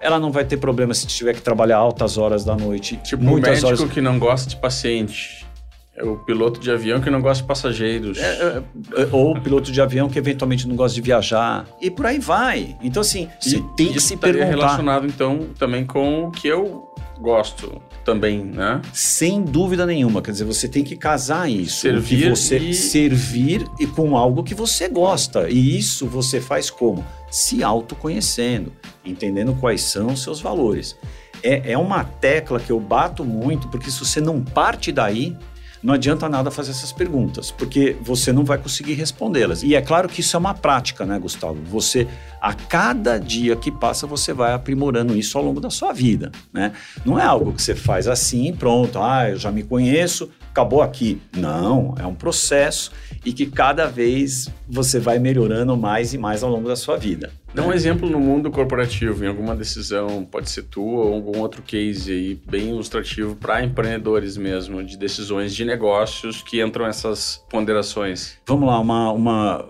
Ela 0.00 0.18
não 0.18 0.32
vai 0.32 0.44
ter 0.44 0.56
problema 0.56 0.92
se 0.92 1.06
tiver 1.06 1.34
que 1.34 1.40
trabalhar 1.40 1.76
altas 1.76 2.18
horas 2.18 2.44
da 2.44 2.56
noite. 2.56 2.96
Tipo, 2.96 3.22
muitas 3.22 3.62
o 3.62 3.66
médico 3.66 3.82
horas... 3.82 3.94
que 3.94 4.00
não 4.00 4.18
gosta 4.18 4.48
de 4.48 4.56
paciente. 4.56 5.46
É 5.94 6.02
o 6.02 6.16
piloto 6.16 6.58
de 6.58 6.70
avião 6.70 7.00
que 7.00 7.10
não 7.10 7.20
gosta 7.20 7.42
de 7.42 7.48
passageiros. 7.48 8.18
É, 8.18 8.22
é, 8.22 9.02
é, 9.02 9.08
ou 9.12 9.36
o 9.36 9.40
piloto 9.40 9.70
de 9.70 9.80
avião 9.80 10.08
que 10.08 10.18
eventualmente 10.18 10.66
não 10.66 10.74
gosta 10.74 10.94
de 10.94 11.02
viajar. 11.02 11.66
E 11.80 11.90
por 11.90 12.06
aí 12.06 12.18
vai. 12.18 12.76
Então, 12.82 13.02
assim, 13.02 13.28
você 13.38 13.62
tem 13.76 13.92
que 13.92 14.00
se 14.00 14.16
perguntar. 14.16 14.46
relacionado, 14.46 15.06
então, 15.06 15.48
também 15.58 15.84
com 15.84 16.24
o 16.24 16.30
que 16.30 16.48
eu 16.48 16.90
gosto 17.20 17.80
também, 18.04 18.42
né? 18.42 18.80
Sem 18.92 19.42
dúvida 19.42 19.84
nenhuma. 19.84 20.22
Quer 20.22 20.32
dizer, 20.32 20.44
você 20.44 20.66
tem 20.66 20.82
que 20.82 20.96
casar 20.96 21.48
isso. 21.50 21.80
Servir 21.80 22.30
você 22.30 22.58
e... 22.58 22.74
servir 22.74 23.66
e 23.78 23.86
com 23.86 24.16
algo 24.16 24.42
que 24.42 24.54
você 24.54 24.88
gosta. 24.88 25.48
E 25.50 25.78
isso 25.78 26.06
você 26.06 26.40
faz 26.40 26.70
como? 26.70 27.04
Se 27.30 27.62
autoconhecendo, 27.62 28.72
entendendo 29.04 29.54
quais 29.60 29.82
são 29.82 30.08
os 30.08 30.22
seus 30.22 30.40
valores. 30.40 30.96
É, 31.42 31.72
é 31.72 31.78
uma 31.78 32.02
tecla 32.02 32.58
que 32.58 32.70
eu 32.70 32.80
bato 32.80 33.24
muito, 33.24 33.68
porque 33.68 33.90
se 33.90 33.98
você 33.98 34.20
não 34.20 34.42
parte 34.42 34.90
daí, 34.90 35.36
não 35.82 35.94
adianta 35.94 36.28
nada 36.28 36.50
fazer 36.50 36.70
essas 36.70 36.92
perguntas, 36.92 37.50
porque 37.50 37.96
você 38.00 38.32
não 38.32 38.44
vai 38.44 38.58
conseguir 38.58 38.94
respondê-las. 38.94 39.62
E 39.62 39.74
é 39.74 39.80
claro 39.80 40.08
que 40.08 40.20
isso 40.20 40.36
é 40.36 40.38
uma 40.38 40.54
prática, 40.54 41.04
né, 41.04 41.18
Gustavo? 41.18 41.58
Você, 41.64 42.06
a 42.40 42.54
cada 42.54 43.18
dia 43.18 43.56
que 43.56 43.70
passa, 43.70 44.06
você 44.06 44.32
vai 44.32 44.52
aprimorando 44.52 45.16
isso 45.16 45.36
ao 45.36 45.44
longo 45.44 45.60
da 45.60 45.70
sua 45.70 45.92
vida, 45.92 46.30
né? 46.52 46.72
Não 47.04 47.18
é 47.18 47.24
algo 47.24 47.52
que 47.52 47.62
você 47.62 47.74
faz 47.74 48.06
assim, 48.06 48.52
pronto, 48.52 49.00
ah, 49.00 49.30
eu 49.30 49.36
já 49.36 49.50
me 49.50 49.62
conheço, 49.62 50.30
acabou 50.50 50.82
aqui. 50.82 51.20
Não, 51.36 51.94
é 51.98 52.06
um 52.06 52.14
processo 52.14 52.92
e 53.24 53.32
que 53.32 53.46
cada 53.46 53.86
vez 53.86 54.48
você 54.68 54.98
vai 54.98 55.18
melhorando 55.18 55.76
mais 55.76 56.14
e 56.14 56.18
mais 56.18 56.42
ao 56.42 56.50
longo 56.50 56.68
da 56.68 56.76
sua 56.76 56.96
vida. 56.96 57.32
Dá 57.54 57.66
um 57.66 57.72
exemplo 57.72 58.08
no 58.08 58.18
mundo 58.18 58.50
corporativo, 58.50 59.24
em 59.24 59.28
alguma 59.28 59.54
decisão, 59.54 60.24
pode 60.24 60.48
ser 60.50 60.62
tua 60.62 61.04
ou 61.04 61.12
algum 61.12 61.38
outro 61.40 61.62
case 61.62 62.10
aí 62.10 62.40
bem 62.48 62.70
ilustrativo 62.70 63.36
para 63.36 63.62
empreendedores 63.62 64.36
mesmo, 64.36 64.82
de 64.82 64.96
decisões 64.96 65.54
de 65.54 65.64
negócios 65.64 66.42
que 66.42 66.62
entram 66.62 66.86
essas 66.86 67.42
ponderações. 67.50 68.38
Vamos 68.46 68.68
lá, 68.68 68.80
uma, 68.80 69.12
uma 69.12 69.68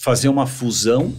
fazer 0.00 0.28
uma 0.28 0.46
fusão. 0.46 1.12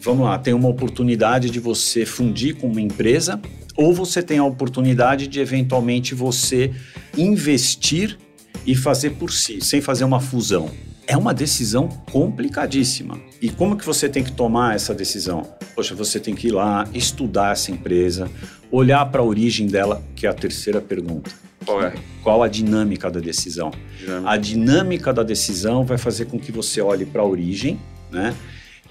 Vamos 0.00 0.24
lá, 0.24 0.36
tem 0.36 0.52
uma 0.52 0.68
oportunidade 0.68 1.48
de 1.48 1.60
você 1.60 2.04
fundir 2.04 2.56
com 2.56 2.66
uma 2.66 2.80
empresa 2.80 3.40
ou 3.76 3.94
você 3.94 4.20
tem 4.20 4.38
a 4.38 4.44
oportunidade 4.44 5.28
de 5.28 5.40
eventualmente 5.40 6.14
você 6.14 6.72
investir 7.16 8.18
e 8.66 8.74
fazer 8.74 9.10
por 9.10 9.32
si, 9.32 9.60
sem 9.60 9.80
fazer 9.80 10.04
uma 10.04 10.20
fusão 10.20 10.70
é 11.06 11.16
uma 11.16 11.34
decisão 11.34 11.88
complicadíssima. 12.10 13.18
E 13.40 13.50
como 13.50 13.76
que 13.76 13.84
você 13.84 14.08
tem 14.08 14.22
que 14.22 14.32
tomar 14.32 14.74
essa 14.74 14.94
decisão? 14.94 15.42
Poxa, 15.74 15.94
você 15.94 16.20
tem 16.20 16.34
que 16.34 16.48
ir 16.48 16.52
lá, 16.52 16.88
estudar 16.94 17.52
essa 17.52 17.70
empresa, 17.70 18.30
olhar 18.70 19.04
para 19.06 19.20
a 19.20 19.24
origem 19.24 19.66
dela, 19.66 20.02
que 20.14 20.26
é 20.26 20.30
a 20.30 20.34
terceira 20.34 20.80
pergunta. 20.80 21.30
Qual 21.64 21.82
é? 21.82 21.94
Qual 22.22 22.42
a 22.42 22.48
dinâmica 22.48 23.10
da 23.10 23.20
decisão? 23.20 23.70
Dinâmica. 23.98 24.30
A 24.30 24.36
dinâmica 24.36 25.12
da 25.12 25.22
decisão 25.22 25.84
vai 25.84 25.98
fazer 25.98 26.26
com 26.26 26.38
que 26.38 26.50
você 26.50 26.80
olhe 26.80 27.04
para 27.04 27.22
a 27.22 27.24
origem, 27.24 27.80
né? 28.10 28.34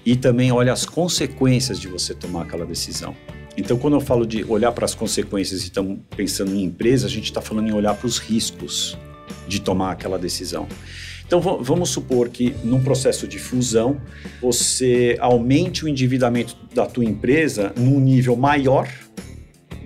E 0.04 0.16
também 0.16 0.50
olhe 0.50 0.70
as 0.70 0.84
consequências 0.84 1.78
de 1.78 1.86
você 1.86 2.14
tomar 2.14 2.42
aquela 2.42 2.66
decisão. 2.66 3.14
Então, 3.56 3.76
quando 3.76 3.94
eu 3.94 4.00
falo 4.00 4.26
de 4.26 4.42
olhar 4.44 4.72
para 4.72 4.84
as 4.84 4.94
consequências 4.94 5.60
e 5.60 5.64
estamos 5.64 5.98
pensando 6.16 6.54
em 6.54 6.64
empresa, 6.64 7.06
a 7.06 7.10
gente 7.10 7.24
está 7.24 7.40
falando 7.40 7.68
em 7.68 7.72
olhar 7.72 7.94
para 7.94 8.06
os 8.06 8.18
riscos 8.18 8.96
de 9.46 9.60
tomar 9.60 9.92
aquela 9.92 10.18
decisão. 10.18 10.66
Então 11.32 11.40
vamos 11.40 11.88
supor 11.88 12.28
que 12.28 12.54
num 12.62 12.82
processo 12.82 13.26
de 13.26 13.38
fusão 13.38 13.98
você 14.38 15.16
aumente 15.18 15.82
o 15.82 15.88
endividamento 15.88 16.54
da 16.74 16.84
tua 16.84 17.06
empresa 17.06 17.72
num 17.74 17.98
nível 17.98 18.36
maior 18.36 18.86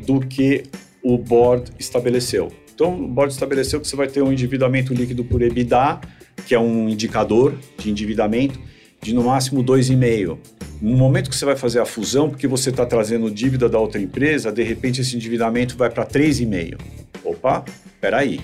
do 0.05 0.19
que 0.19 0.65
o 1.05 1.17
board 1.17 1.71
estabeleceu. 1.79 2.51
Então 2.75 3.01
o 3.01 3.07
board 3.07 3.33
estabeleceu 3.33 3.81
que 3.81 3.87
você 3.87 3.95
vai 3.95 4.09
ter 4.09 4.23
um 4.23 4.33
endividamento 4.33 4.93
líquido 4.93 5.25
por 5.25 5.41
EBITDA, 5.41 6.01
que 6.45 6.53
é 6.53 6.59
um 6.59 6.89
indicador 6.89 7.57
de 7.79 7.93
endividamento 7.93 8.59
de 9.01 9.15
no 9.15 9.23
máximo 9.23 9.63
2,5. 9.63 10.37
No 10.83 10.97
momento 10.97 11.31
que 11.31 11.37
você 11.37 11.45
vai 11.45 11.55
fazer 11.55 11.79
a 11.79 11.87
fusão, 11.87 12.29
porque 12.29 12.49
você 12.49 12.71
está 12.71 12.85
trazendo 12.85 13.31
dívida 13.31 13.69
da 13.69 13.79
outra 13.79 14.01
empresa, 14.01 14.51
de 14.51 14.65
repente 14.65 15.01
esse 15.01 15.15
endividamento 15.15 15.77
vai 15.77 15.91
para 15.91 16.05
3,5. 16.05 16.77
Opa, 17.25 17.65
peraí. 18.01 18.41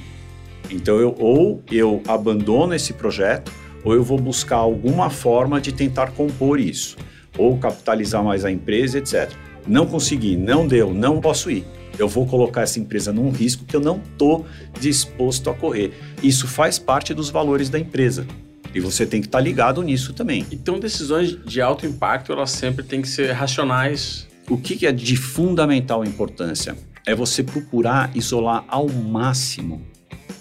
Então, 0.73 0.99
eu, 0.99 1.15
ou 1.19 1.63
eu 1.71 2.03
abandono 2.09 2.75
esse 2.75 2.93
projeto, 2.93 3.53
ou 3.85 3.95
eu 3.95 4.03
vou 4.03 4.19
buscar 4.19 4.57
alguma 4.57 5.11
forma 5.11 5.61
de 5.61 5.73
tentar 5.73 6.13
compor 6.13 6.59
isso, 6.59 6.97
ou 7.37 7.59
capitalizar 7.59 8.23
mais 8.23 8.45
a 8.45 8.51
empresa, 8.51 8.99
etc. 8.99 9.31
Não 9.67 9.87
consegui, 9.87 10.37
não 10.37 10.67
deu, 10.67 10.93
não 10.93 11.21
posso 11.21 11.51
ir. 11.51 11.65
Eu 11.99 12.09
vou 12.09 12.27
colocar 12.27 12.63
essa 12.63 12.81
empresa 12.81 13.13
num 13.13 13.31
risco 13.31 13.65
que 13.65 13.77
eu 13.77 13.81
não 13.81 13.99
estou 13.99 14.47
disposto 14.81 15.51
a 15.51 15.55
correr. 15.55 15.93
Isso 16.23 16.47
faz 16.47 16.79
parte 16.79 17.13
dos 17.13 17.29
valores 17.29 17.69
da 17.69 17.79
empresa. 17.79 18.27
E 18.75 18.81
você 18.81 19.05
tem 19.05 19.21
que 19.21 19.27
estar 19.27 19.39
tá 19.39 19.45
ligado 19.45 19.83
nisso 19.83 20.15
também. 20.15 20.47
Então, 20.51 20.81
decisões 20.81 21.39
de 21.45 21.61
alto 21.61 21.85
impacto, 21.85 22.33
elas 22.33 22.51
sempre 22.51 22.83
têm 22.83 23.03
que 23.03 23.09
ser 23.09 23.33
racionais. 23.33 24.27
O 24.49 24.57
que 24.57 24.87
é 24.87 24.93
de 24.93 25.17
fundamental 25.17 26.05
importância? 26.05 26.75
É 27.07 27.15
você 27.15 27.43
procurar 27.43 28.11
isolar 28.17 28.65
ao 28.69 28.89
máximo 28.89 29.83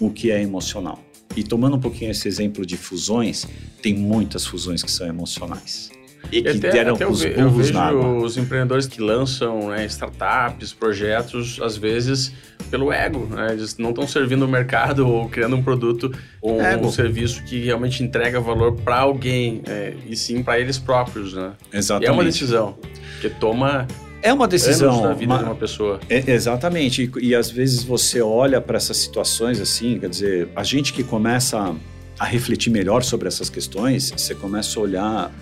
o 0.06 0.10
que 0.10 0.30
é 0.30 0.42
emocional. 0.42 0.98
E 1.36 1.42
tomando 1.42 1.76
um 1.76 1.80
pouquinho 1.80 2.10
esse 2.10 2.28
exemplo 2.28 2.66
de 2.66 2.76
fusões, 2.76 3.46
tem 3.80 3.94
muitas 3.94 4.44
fusões 4.44 4.82
que 4.82 4.90
são 4.90 5.06
emocionais. 5.06 5.90
E 6.30 6.42
que 6.42 6.48
até, 6.48 6.70
deram 6.70 6.94
até 6.94 7.06
os 7.06 7.24
eu, 7.24 7.50
vejo 7.50 7.78
os 8.22 8.36
empreendedores 8.36 8.86
que 8.86 9.00
lançam 9.00 9.68
né, 9.68 9.84
startups, 9.86 10.72
projetos, 10.72 11.58
às 11.60 11.76
vezes 11.76 12.32
pelo 12.70 12.92
ego. 12.92 13.26
Né? 13.26 13.52
Eles 13.52 13.76
não 13.76 13.90
estão 13.90 14.06
servindo 14.06 14.44
o 14.44 14.48
mercado 14.48 15.06
ou 15.08 15.28
criando 15.28 15.56
um 15.56 15.62
produto 15.62 16.12
ou 16.40 16.60
um, 16.60 16.86
um 16.86 16.92
serviço 16.92 17.42
que 17.44 17.64
realmente 17.64 18.02
entrega 18.02 18.40
valor 18.40 18.72
para 18.76 19.00
alguém, 19.00 19.62
é, 19.66 19.94
e 20.06 20.16
sim 20.16 20.42
para 20.42 20.60
eles 20.60 20.78
próprios. 20.78 21.34
Né? 21.34 21.52
Exatamente. 21.72 22.08
E 22.08 22.10
é 22.10 22.12
uma 22.12 22.24
decisão 22.24 22.78
que 23.20 23.28
toma 23.28 23.86
é 24.22 24.32
uma 24.32 24.46
decisão. 24.46 25.02
na 25.02 25.12
vida 25.12 25.32
uma, 25.32 25.38
de 25.38 25.44
uma 25.44 25.54
pessoa. 25.54 26.00
É, 26.08 26.30
exatamente. 26.30 27.10
E, 27.20 27.28
e, 27.28 27.34
às 27.34 27.50
vezes 27.50 27.82
você 27.82 28.20
olha 28.20 28.60
para 28.60 28.76
essas 28.76 28.96
situações 28.96 29.60
assim, 29.60 29.98
quer 29.98 30.08
dizer, 30.08 30.48
a 30.54 30.62
gente 30.62 30.92
que 30.92 31.02
começa 31.02 31.58
a, 31.58 31.74
a 32.18 32.24
refletir 32.24 32.70
melhor 32.70 33.02
sobre 33.02 33.28
essas 33.28 33.50
questões, 33.50 34.12
você 34.16 34.34
começa 34.34 34.78
a 34.78 34.82
olhar 34.82 35.32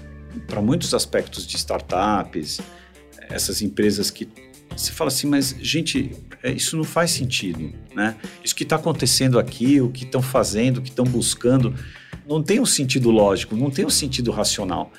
para 0.47 0.63
muitos 0.63 0.95
aspectos 0.95 1.47
de 1.47 1.57
startups, 1.57 2.61
essas 3.29 3.63
empresas 3.63 4.11
que 4.11 4.29
você 4.77 4.93
fala 4.93 5.09
assim, 5.09 5.27
mas 5.27 5.55
gente, 5.61 6.13
é, 6.43 6.53
isso 6.53 6.77
não 6.77 6.85
faz 6.85 7.11
sentido, 7.11 7.73
né? 7.95 8.17
Isso 8.43 8.55
que 8.55 8.63
está 8.63 8.77
acontecendo 8.77 9.39
aqui, 9.39 9.81
o 9.81 9.91
que 9.91 10.05
estão 10.05 10.23
fazendo, 10.23 10.79
o 10.79 10.83
que 10.83 10.89
estão 10.89 11.05
buscando, 11.05 11.75
não 12.29 12.43
tem 12.43 12.61
um 12.61 12.67
sentido 12.67 13.11
lógico, 13.11 13.57
não 13.57 13.71
tem 13.71 13.85
um 13.85 13.91
sentido 13.91 14.31
racional. 14.31 14.93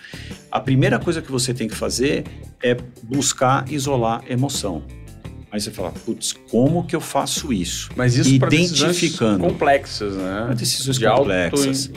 A 0.51 0.59
primeira 0.59 0.99
coisa 0.99 1.21
que 1.21 1.31
você 1.31 1.53
tem 1.53 1.67
que 1.67 1.75
fazer 1.75 2.23
é 2.63 2.75
buscar 3.03 3.71
isolar 3.71 4.23
emoção. 4.29 4.83
Aí 5.51 5.59
você 5.59 5.69
fala, 5.69 5.91
putz, 5.91 6.33
como 6.49 6.85
que 6.85 6.95
eu 6.95 7.01
faço 7.01 7.51
isso? 7.51 7.89
Mas 7.95 8.15
isso 8.15 8.29
Identificando. 8.29 9.43
complexas, 9.43 10.15
né? 10.15 10.53
Decisões 10.55 10.97
De 10.97 11.05
complexas. 11.05 11.91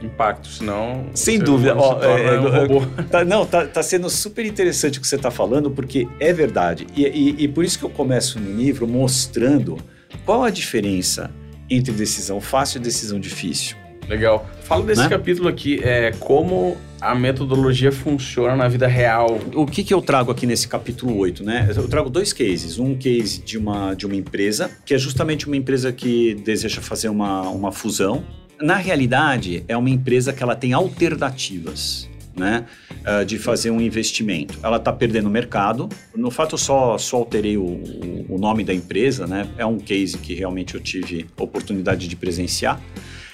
impacto, 0.00 0.48
senão. 0.48 1.06
Sem 1.12 1.38
dúvida. 1.38 1.76
Ó, 1.76 2.00
é, 2.02 2.40
um 2.40 2.82
é, 2.98 3.02
tá, 3.02 3.24
não, 3.24 3.44
tá, 3.44 3.66
tá, 3.66 3.82
sendo 3.82 4.08
super 4.08 4.46
interessante 4.46 4.98
o 4.98 5.00
que 5.00 5.08
você 5.08 5.16
está 5.16 5.30
falando, 5.30 5.72
porque 5.72 6.06
é 6.20 6.32
verdade. 6.32 6.86
E, 6.96 7.02
e, 7.04 7.44
e 7.44 7.48
por 7.48 7.64
isso 7.64 7.78
que 7.78 7.84
eu 7.84 7.90
começo 7.90 8.38
no 8.38 8.56
livro 8.56 8.86
mostrando 8.86 9.76
qual 10.24 10.44
a 10.44 10.50
diferença 10.50 11.30
entre 11.68 11.92
decisão 11.92 12.40
fácil 12.40 12.78
e 12.78 12.82
decisão 12.82 13.18
difícil. 13.18 13.76
Legal. 14.10 14.44
Fala 14.64 14.84
desse 14.84 15.02
né? 15.02 15.08
capítulo 15.08 15.48
aqui, 15.48 15.78
é 15.84 16.10
como 16.18 16.76
a 17.00 17.14
metodologia 17.14 17.92
funciona 17.92 18.56
na 18.56 18.66
vida 18.66 18.88
real. 18.88 19.38
O 19.54 19.64
que, 19.64 19.84
que 19.84 19.94
eu 19.94 20.02
trago 20.02 20.32
aqui 20.32 20.46
nesse 20.46 20.66
capítulo 20.66 21.16
8, 21.16 21.44
né? 21.44 21.70
Eu 21.76 21.86
trago 21.86 22.10
dois 22.10 22.32
cases. 22.32 22.80
Um 22.80 22.96
case 22.96 23.40
de 23.40 23.56
uma, 23.56 23.94
de 23.94 24.06
uma 24.06 24.16
empresa, 24.16 24.68
que 24.84 24.94
é 24.94 24.98
justamente 24.98 25.46
uma 25.46 25.56
empresa 25.56 25.92
que 25.92 26.34
deseja 26.34 26.80
fazer 26.80 27.08
uma, 27.08 27.42
uma 27.50 27.70
fusão. 27.70 28.24
Na 28.60 28.74
realidade, 28.74 29.62
é 29.68 29.76
uma 29.76 29.88
empresa 29.88 30.32
que 30.32 30.42
ela 30.42 30.56
tem 30.56 30.72
alternativas. 30.72 32.10
Né, 32.36 32.64
uh, 33.00 33.24
de 33.24 33.38
fazer 33.38 33.70
um 33.70 33.80
investimento. 33.80 34.58
Ela 34.62 34.78
está 34.78 34.90
perdendo 34.90 35.28
mercado. 35.28 35.90
No 36.14 36.30
fato, 36.30 36.54
eu 36.54 36.58
só, 36.58 36.96
só 36.96 37.16
alterei 37.16 37.58
o, 37.58 38.24
o, 38.28 38.38
nome 38.38 38.64
da 38.64 38.72
empresa, 38.72 39.26
né? 39.26 39.46
É 39.58 39.66
um 39.66 39.78
case 39.78 40.16
que 40.16 40.32
realmente 40.32 40.74
eu 40.74 40.80
tive 40.80 41.26
oportunidade 41.36 42.08
de 42.08 42.16
presenciar 42.16 42.80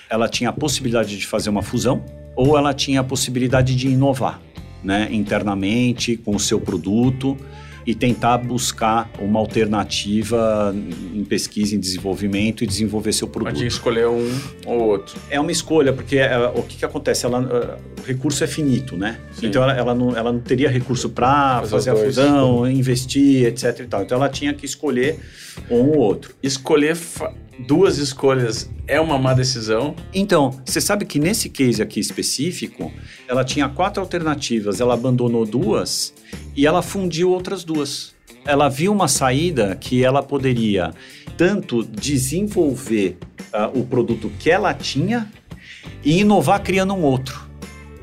ela 0.08 0.28
tinha 0.28 0.50
a 0.50 0.52
possibilidade 0.52 1.18
de 1.18 1.26
fazer 1.26 1.50
uma 1.50 1.62
fusão 1.62 2.04
ou 2.34 2.56
ela 2.56 2.74
tinha 2.74 3.00
a 3.00 3.04
possibilidade 3.04 3.74
de 3.74 3.88
inovar 3.88 4.40
né, 4.82 5.08
internamente 5.10 6.16
com 6.16 6.36
o 6.36 6.40
seu 6.40 6.60
produto. 6.60 7.36
e 7.86 7.94
tentar 7.94 8.38
buscar 8.38 9.08
uma 9.20 9.38
alternativa 9.38 10.74
em 11.14 11.22
pesquisa, 11.22 11.76
em 11.76 11.78
desenvolvimento 11.78 12.64
e 12.64 12.66
desenvolver 12.66 13.12
seu 13.12 13.28
produto. 13.28 13.52
Pode 13.54 13.64
escolher 13.64 14.08
um 14.08 14.28
ou 14.66 14.88
outro. 14.88 15.16
É 15.30 15.38
uma 15.38 15.52
escolha, 15.52 15.92
porque 15.92 16.18
é, 16.18 16.36
o 16.48 16.64
que, 16.64 16.78
que 16.78 16.84
acontece? 16.84 17.24
Ela, 17.24 17.40
uh, 17.40 18.02
o 18.02 18.04
recurso 18.04 18.42
é 18.42 18.48
finito, 18.48 18.96
né? 18.96 19.20
Sim. 19.30 19.46
Então 19.46 19.62
ela, 19.62 19.72
ela, 19.72 19.94
não, 19.94 20.16
ela 20.16 20.32
não 20.32 20.40
teria 20.40 20.68
recurso 20.68 21.10
para 21.10 21.60
fazer, 21.60 21.70
fazer 21.70 21.90
a 21.90 21.96
fusão, 21.96 22.68
investir, 22.68 23.46
etc. 23.46 23.82
Então 23.82 24.04
ela 24.10 24.28
tinha 24.28 24.52
que 24.52 24.66
escolher 24.66 25.20
um 25.70 25.76
ou 25.76 25.98
outro. 25.98 26.34
Escolher 26.42 26.96
duas 27.58 27.98
escolhas 27.98 28.70
é 28.86 29.00
uma 29.00 29.18
má 29.18 29.32
decisão? 29.34 29.94
Então, 30.12 30.60
você 30.64 30.80
sabe 30.80 31.04
que 31.04 31.18
nesse 31.18 31.48
case 31.48 31.82
aqui 31.82 32.00
específico, 32.00 32.92
ela 33.26 33.44
tinha 33.44 33.68
quatro 33.68 34.02
alternativas, 34.02 34.80
ela 34.80 34.94
abandonou 34.94 35.44
duas 35.44 36.12
e 36.54 36.66
ela 36.66 36.82
fundiu 36.82 37.30
outras 37.30 37.64
duas. 37.64 38.14
Ela 38.44 38.68
viu 38.68 38.92
uma 38.92 39.08
saída 39.08 39.74
que 39.74 40.04
ela 40.04 40.22
poderia 40.22 40.92
tanto 41.36 41.82
desenvolver 41.82 43.18
uh, 43.52 43.78
o 43.78 43.84
produto 43.84 44.30
que 44.38 44.50
ela 44.50 44.72
tinha 44.72 45.30
e 46.04 46.20
inovar 46.20 46.62
criando 46.62 46.94
um 46.94 47.02
outro. 47.02 47.46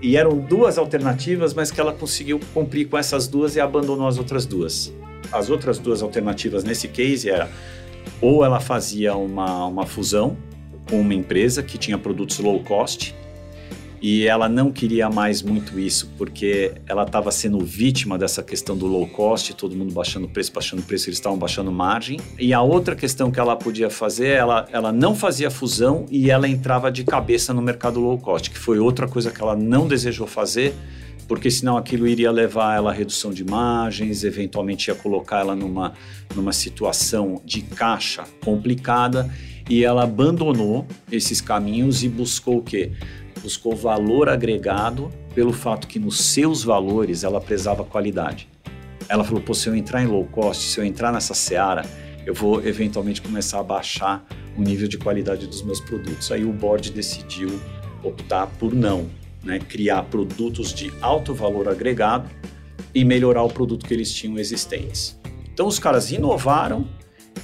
E 0.01 0.17
eram 0.17 0.37
duas 0.37 0.77
alternativas, 0.77 1.53
mas 1.53 1.71
que 1.71 1.79
ela 1.79 1.93
conseguiu 1.93 2.39
cumprir 2.53 2.89
com 2.89 2.97
essas 2.97 3.25
duas 3.25 3.55
e 3.55 3.61
abandonou 3.61 4.05
as 4.05 4.17
outras 4.17 4.45
duas. 4.45 4.93
As 5.31 5.49
outras 5.49 5.79
duas 5.79 6.01
alternativas 6.01 6.65
nesse 6.65 6.89
case 6.89 7.29
era 7.29 7.49
ou 8.23 8.45
ela 8.45 8.61
fazia 8.61 9.13
uma, 9.17 9.65
uma 9.65 9.85
fusão 9.85 10.37
com 10.89 11.01
uma 11.01 11.13
empresa 11.13 11.61
que 11.61 11.77
tinha 11.77 11.97
produtos 11.97 12.39
low 12.39 12.63
cost 12.63 13.13
e 14.01 14.25
ela 14.25 14.47
não 14.47 14.71
queria 14.71 15.09
mais 15.09 15.41
muito 15.41 15.77
isso 15.77 16.09
porque 16.17 16.73
ela 16.87 17.03
estava 17.03 17.31
sendo 17.31 17.59
vítima 17.59 18.17
dessa 18.17 18.41
questão 18.41 18.77
do 18.77 18.87
low 18.87 19.05
cost, 19.07 19.53
todo 19.53 19.75
mundo 19.75 19.93
baixando 19.93 20.29
preço, 20.29 20.53
baixando 20.53 20.81
preço, 20.83 21.09
eles 21.09 21.17
estavam 21.17 21.37
baixando 21.37 21.69
margem. 21.71 22.17
E 22.39 22.53
a 22.53 22.61
outra 22.61 22.95
questão 22.95 23.29
que 23.29 23.39
ela 23.39 23.57
podia 23.57 23.89
fazer, 23.89 24.29
ela, 24.29 24.67
ela 24.71 24.91
não 24.91 25.13
fazia 25.15 25.51
fusão 25.51 26.05
e 26.09 26.31
ela 26.31 26.47
entrava 26.47 26.89
de 26.89 27.03
cabeça 27.03 27.53
no 27.53 27.61
mercado 27.61 27.99
low 27.99 28.17
cost, 28.17 28.49
que 28.49 28.57
foi 28.57 28.79
outra 28.79 29.05
coisa 29.05 29.31
que 29.31 29.41
ela 29.41 29.55
não 29.55 29.85
desejou 29.85 30.27
fazer 30.27 30.73
porque 31.27 31.49
senão 31.49 31.77
aquilo 31.77 32.07
iria 32.07 32.31
levar 32.31 32.75
ela 32.75 32.91
à 32.91 32.93
redução 32.93 33.31
de 33.31 33.43
margens, 33.43 34.23
eventualmente 34.23 34.89
ia 34.89 34.95
colocar 34.95 35.39
ela 35.39 35.55
numa, 35.55 35.93
numa 36.35 36.53
situação 36.53 37.41
de 37.45 37.61
caixa 37.61 38.23
complicada 38.43 39.29
e 39.69 39.83
ela 39.83 40.03
abandonou 40.03 40.85
esses 41.11 41.39
caminhos 41.39 42.03
e 42.03 42.09
buscou 42.09 42.57
o 42.57 42.63
quê? 42.63 42.91
Buscou 43.41 43.75
valor 43.75 44.29
agregado 44.29 45.09
pelo 45.33 45.53
fato 45.53 45.87
que 45.87 45.99
nos 45.99 46.19
seus 46.19 46.63
valores 46.63 47.23
ela 47.23 47.41
prezava 47.41 47.83
qualidade. 47.83 48.47
Ela 49.09 49.23
falou, 49.23 49.41
pô, 49.41 49.53
se 49.53 49.67
eu 49.67 49.75
entrar 49.75 50.03
em 50.03 50.07
low 50.07 50.25
cost, 50.25 50.63
se 50.63 50.79
eu 50.79 50.85
entrar 50.85 51.11
nessa 51.11 51.33
seara, 51.33 51.85
eu 52.25 52.33
vou 52.33 52.65
eventualmente 52.65 53.21
começar 53.21 53.59
a 53.59 53.63
baixar 53.63 54.25
o 54.57 54.61
nível 54.61 54.87
de 54.87 54.97
qualidade 54.97 55.47
dos 55.47 55.61
meus 55.61 55.79
produtos. 55.79 56.31
Aí 56.31 56.45
o 56.45 56.53
board 56.53 56.91
decidiu 56.91 57.59
optar 58.03 58.47
por 58.59 58.73
não 58.73 59.09
né, 59.43 59.59
criar 59.59 60.03
produtos 60.03 60.73
de 60.73 60.91
alto 61.01 61.33
valor 61.33 61.67
agregado 61.67 62.29
e 62.93 63.03
melhorar 63.03 63.43
o 63.43 63.49
produto 63.49 63.85
que 63.85 63.93
eles 63.93 64.11
tinham 64.11 64.37
existentes. 64.37 65.19
Então 65.51 65.67
os 65.67 65.79
caras 65.79 66.11
inovaram 66.11 66.87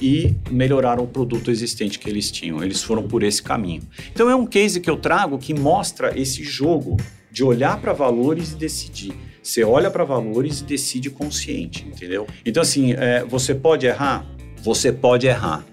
e 0.02 0.36
melhoraram 0.50 1.04
o 1.04 1.08
produto 1.08 1.52
existente 1.52 2.00
que 2.00 2.10
eles 2.10 2.32
tinham. 2.32 2.64
Eles 2.64 2.82
foram 2.82 3.08
por 3.08 3.24
esse 3.24 3.42
caminho. 3.42 3.82
Então 4.12 4.30
é 4.30 4.36
um 4.36 4.46
case 4.46 4.80
que 4.80 4.90
eu 4.90 4.98
trago 4.98 5.38
que 5.38 5.54
mostra 5.54 6.18
esse 6.18 6.44
jogo 6.44 6.98
de 7.32 7.44
olhar 7.44 7.80
para 7.80 7.94
valores 7.94 8.52
e 8.52 8.56
decidir. 8.56 9.14
Você 9.44 9.64
olha 9.64 9.90
para 9.92 10.04
valores 10.04 10.62
e 10.62 10.64
decide 10.64 11.10
consciente, 11.10 11.86
entendeu? 11.88 12.28
Então 12.46 12.62
assim, 12.62 12.94
é, 12.94 13.24
você 13.26 13.54
pode 13.54 13.86
errar, 13.86 14.26
você 14.64 14.92
pode 14.92 15.28
errar, 15.28 15.66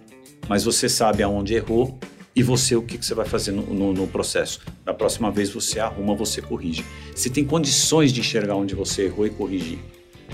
mas 0.48 0.64
você 0.64 0.88
sabe 0.88 1.22
aonde 1.22 1.54
errou 1.54 1.98
e 2.36 2.42
você, 2.42 2.76
o 2.76 2.82
que, 2.82 2.98
que 2.98 3.06
você 3.06 3.14
vai 3.14 3.24
fazer 3.24 3.50
no, 3.50 3.62
no, 3.62 3.94
no, 3.94 4.06
processo? 4.06 4.60
Da 4.84 4.92
próxima 4.92 5.30
vez 5.30 5.48
você 5.48 5.80
arruma, 5.80 6.14
você 6.14 6.42
corrige. 6.42 6.84
Você 7.14 7.30
tem 7.30 7.46
condições 7.46 8.12
de 8.12 8.20
enxergar 8.20 8.54
onde 8.56 8.74
você 8.74 9.06
errou 9.06 9.26
e 9.26 9.30
corrigir. 9.30 9.78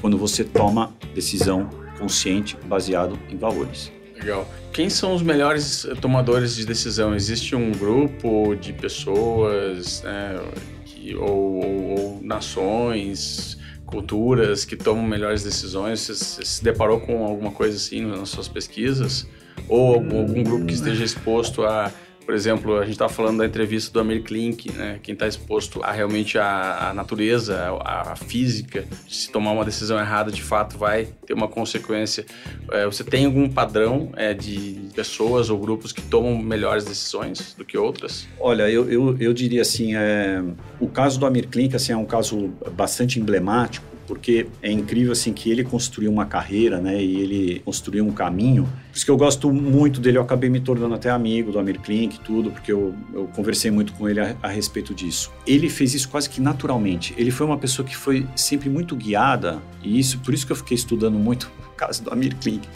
Quando 0.01 0.19
você 0.19 0.43
toma 0.43 0.93
decisão 1.15 1.71
consciente, 1.97 2.57
baseado 2.67 3.17
em 3.31 3.37
valores. 3.37 3.93
Legal. 4.17 4.49
Quem 4.73 4.91
são 4.91 5.15
os 5.15 5.23
melhores 5.23 5.87
tomadores 6.01 6.57
de 6.57 6.67
decisão? 6.67 7.15
Existe 7.15 7.55
um 7.55 7.71
grupo 7.71 8.57
de 8.57 8.73
pessoas 8.73 10.03
né, 10.03 10.41
que, 10.85 11.15
ou, 11.15 11.65
ou, 11.65 11.99
ou 11.99 12.21
nações, 12.21 13.57
culturas 13.87 14.65
que 14.65 14.77
tomam 14.77 15.05
melhores 15.05 15.45
decisões? 15.45 16.01
Você 16.01 16.45
se 16.45 16.65
deparou 16.65 16.99
com 16.99 17.25
alguma 17.25 17.53
coisa 17.53 17.77
assim 17.77 18.05
nas 18.05 18.29
suas 18.31 18.49
pesquisas? 18.49 19.25
Ou 19.68 19.94
algum, 19.94 20.20
algum 20.20 20.42
grupo 20.42 20.66
que 20.66 20.75
esteja 20.75 21.05
exposto 21.05 21.64
a 21.64 21.92
por 22.25 22.35
exemplo, 22.35 22.77
a 22.77 22.83
gente 22.83 22.92
está 22.92 23.09
falando 23.09 23.38
da 23.38 23.46
entrevista 23.46 23.92
do 23.92 24.01
Amir 24.01 24.22
Klink, 24.22 24.70
né? 24.72 24.98
Quem 25.03 25.12
está 25.12 25.27
exposto 25.27 25.83
a 25.83 25.90
realmente 25.90 26.38
a, 26.38 26.90
a 26.90 26.94
natureza, 26.94 27.59
a, 27.81 28.12
a, 28.12 28.16
física, 28.16 28.85
se 29.09 29.31
tomar 29.31 29.53
uma 29.53 29.64
decisão 29.64 29.98
errada, 29.98 30.31
de 30.31 30.42
fato 30.42 30.79
vai 30.79 31.07
ter 31.27 31.35
uma 31.35 31.48
consequência. 31.48 32.25
É, 32.70 32.85
você 32.87 33.03
tem 33.03 33.27
algum 33.27 33.48
padrão 33.48 34.11
é, 34.16 34.33
de 34.33 34.88
pessoas 34.94 35.51
ou 35.51 35.59
grupos 35.59 35.92
que 35.92 36.03
tomam 36.03 36.38
melhores 36.38 36.85
decisões 36.85 37.55
do 37.55 37.64
que 37.64 37.77
outras? 37.77 38.27
Olha, 38.38 38.70
eu, 38.70 38.90
eu, 38.90 39.16
eu 39.18 39.33
diria 39.33 39.62
assim, 39.62 39.96
é, 39.96 40.42
o 40.81 40.88
caso 40.88 41.18
do 41.18 41.27
Amir 41.27 41.48
Klink 41.48 41.75
assim, 41.75 41.92
é 41.92 41.96
um 41.96 42.07
caso 42.07 42.53
bastante 42.72 43.18
emblemático, 43.18 43.85
porque 44.07 44.47
é 44.62 44.71
incrível 44.71 45.12
assim 45.12 45.33
que 45.33 45.51
ele 45.51 45.65
construiu 45.65 46.11
uma 46.11 46.27
carreira, 46.27 46.81
né, 46.81 47.03
e 47.03 47.21
ele 47.21 47.62
construiu 47.65 48.05
um 48.05 48.12
caminho. 48.12 48.65
Por 48.65 48.97
isso 48.97 49.05
que 49.05 49.11
eu 49.11 49.17
gosto 49.17 49.53
muito 49.53 50.01
dele, 50.01 50.19
eu 50.19 50.23
acabei 50.23 50.51
me 50.51 50.61
tornando 50.61 50.95
até 50.95 51.11
amigo 51.11 51.53
do 51.53 51.59
Amir 51.59 51.81
Klink, 51.81 52.21
tudo, 52.21 52.51
porque 52.51 52.73
eu, 52.73 52.95
eu 53.12 53.27
conversei 53.35 53.71
muito 53.71 53.93
com 53.95 54.09
ele 54.09 54.21
a, 54.21 54.37
a, 54.43 54.49
respeito 54.49 54.95
disso. 54.95 55.33
Ele 55.47 55.69
fez 55.69 55.95
isso 55.95 56.09
quase 56.09 56.29
que 56.29 56.41
naturalmente. 56.41 57.15
Ele 57.17 57.31
foi 57.31 57.47
uma 57.47 57.59
pessoa 57.59 57.87
que 57.87 57.97
foi 57.97 58.27
sempre 58.37 58.69
muito 58.69 58.95
guiada, 58.97 59.61
e 59.83 59.99
isso, 59.99 60.19
por 60.21 60.35
isso 60.35 60.47
que 60.47 60.53
eu 60.53 60.57
fiquei 60.57 60.75
estudando 60.75 61.19
muito 61.19 61.51
o 61.67 61.77
caso 61.77 62.03
do 62.03 62.12
Amir 62.12 62.37
Klink, 62.37 62.69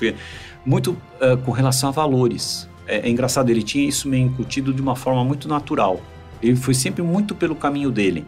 muito 0.65 0.91
uh, 0.91 1.37
com 1.45 1.51
relação 1.51 1.89
a 1.89 1.93
valores. 1.93 2.69
É, 2.87 3.07
é 3.07 3.11
engraçado, 3.11 3.51
ele 3.51 3.63
tinha 3.63 3.87
isso 3.87 4.09
meio 4.09 4.27
incutido 4.27 4.73
de 4.73 4.81
uma 4.81 4.97
forma 4.97 5.25
muito 5.25 5.49
natural. 5.49 6.01
Ele 6.43 6.57
foi 6.57 6.75
sempre 6.75 7.03
muito 7.03 7.35
pelo 7.35 7.55
caminho 7.55 7.91
dele. 7.91 8.25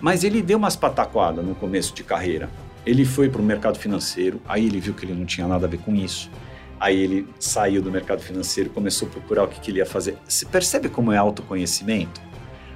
Mas 0.00 0.24
ele 0.24 0.42
deu 0.42 0.58
umas 0.58 0.76
pataquadas 0.76 1.44
no 1.44 1.54
começo 1.54 1.94
de 1.94 2.04
carreira. 2.04 2.50
Ele 2.84 3.04
foi 3.04 3.28
para 3.28 3.40
o 3.40 3.44
mercado 3.44 3.78
financeiro, 3.78 4.40
aí 4.46 4.66
ele 4.66 4.78
viu 4.78 4.94
que 4.94 5.04
ele 5.04 5.14
não 5.14 5.24
tinha 5.24 5.46
nada 5.46 5.66
a 5.66 5.68
ver 5.68 5.78
com 5.78 5.94
isso. 5.94 6.30
Aí 6.78 6.98
ele 6.98 7.26
saiu 7.38 7.80
do 7.80 7.90
mercado 7.90 8.20
financeiro, 8.20 8.70
começou 8.70 9.08
a 9.08 9.10
procurar 9.10 9.44
o 9.44 9.48
que, 9.48 9.58
que 9.60 9.70
ele 9.70 9.78
ia 9.78 9.86
fazer. 9.86 10.16
Você 10.28 10.44
percebe 10.44 10.88
como 10.88 11.10
é 11.10 11.16
autoconhecimento? 11.16 12.20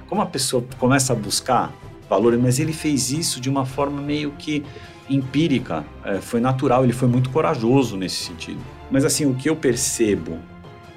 Como 0.07 0.21
a 0.21 0.25
pessoa 0.25 0.65
começa 0.79 1.13
a 1.13 1.15
buscar 1.15 1.71
valores, 2.09 2.39
mas 2.41 2.59
ele 2.59 2.73
fez 2.73 3.11
isso 3.11 3.39
de 3.39 3.49
uma 3.49 3.65
forma 3.65 4.01
meio 4.01 4.31
que 4.31 4.65
empírica, 5.09 5.85
é, 6.03 6.19
foi 6.19 6.39
natural, 6.39 6.83
ele 6.83 6.93
foi 6.93 7.07
muito 7.07 7.29
corajoso 7.29 7.95
nesse 7.95 8.25
sentido. 8.25 8.59
Mas 8.89 9.05
assim, 9.05 9.25
o 9.25 9.33
que 9.33 9.49
eu 9.49 9.55
percebo 9.55 10.39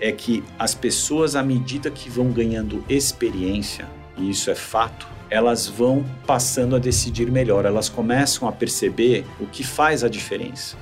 é 0.00 0.10
que 0.10 0.42
as 0.58 0.74
pessoas, 0.74 1.36
à 1.36 1.42
medida 1.42 1.90
que 1.90 2.10
vão 2.10 2.30
ganhando 2.30 2.84
experiência, 2.88 3.86
e 4.16 4.30
isso 4.30 4.50
é 4.50 4.54
fato, 4.54 5.06
elas 5.30 5.66
vão 5.66 6.04
passando 6.26 6.76
a 6.76 6.78
decidir 6.78 7.30
melhor, 7.30 7.64
elas 7.64 7.88
começam 7.88 8.48
a 8.48 8.52
perceber 8.52 9.24
o 9.40 9.46
que 9.46 9.64
faz 9.64 10.04
a 10.04 10.08
diferença. 10.08 10.76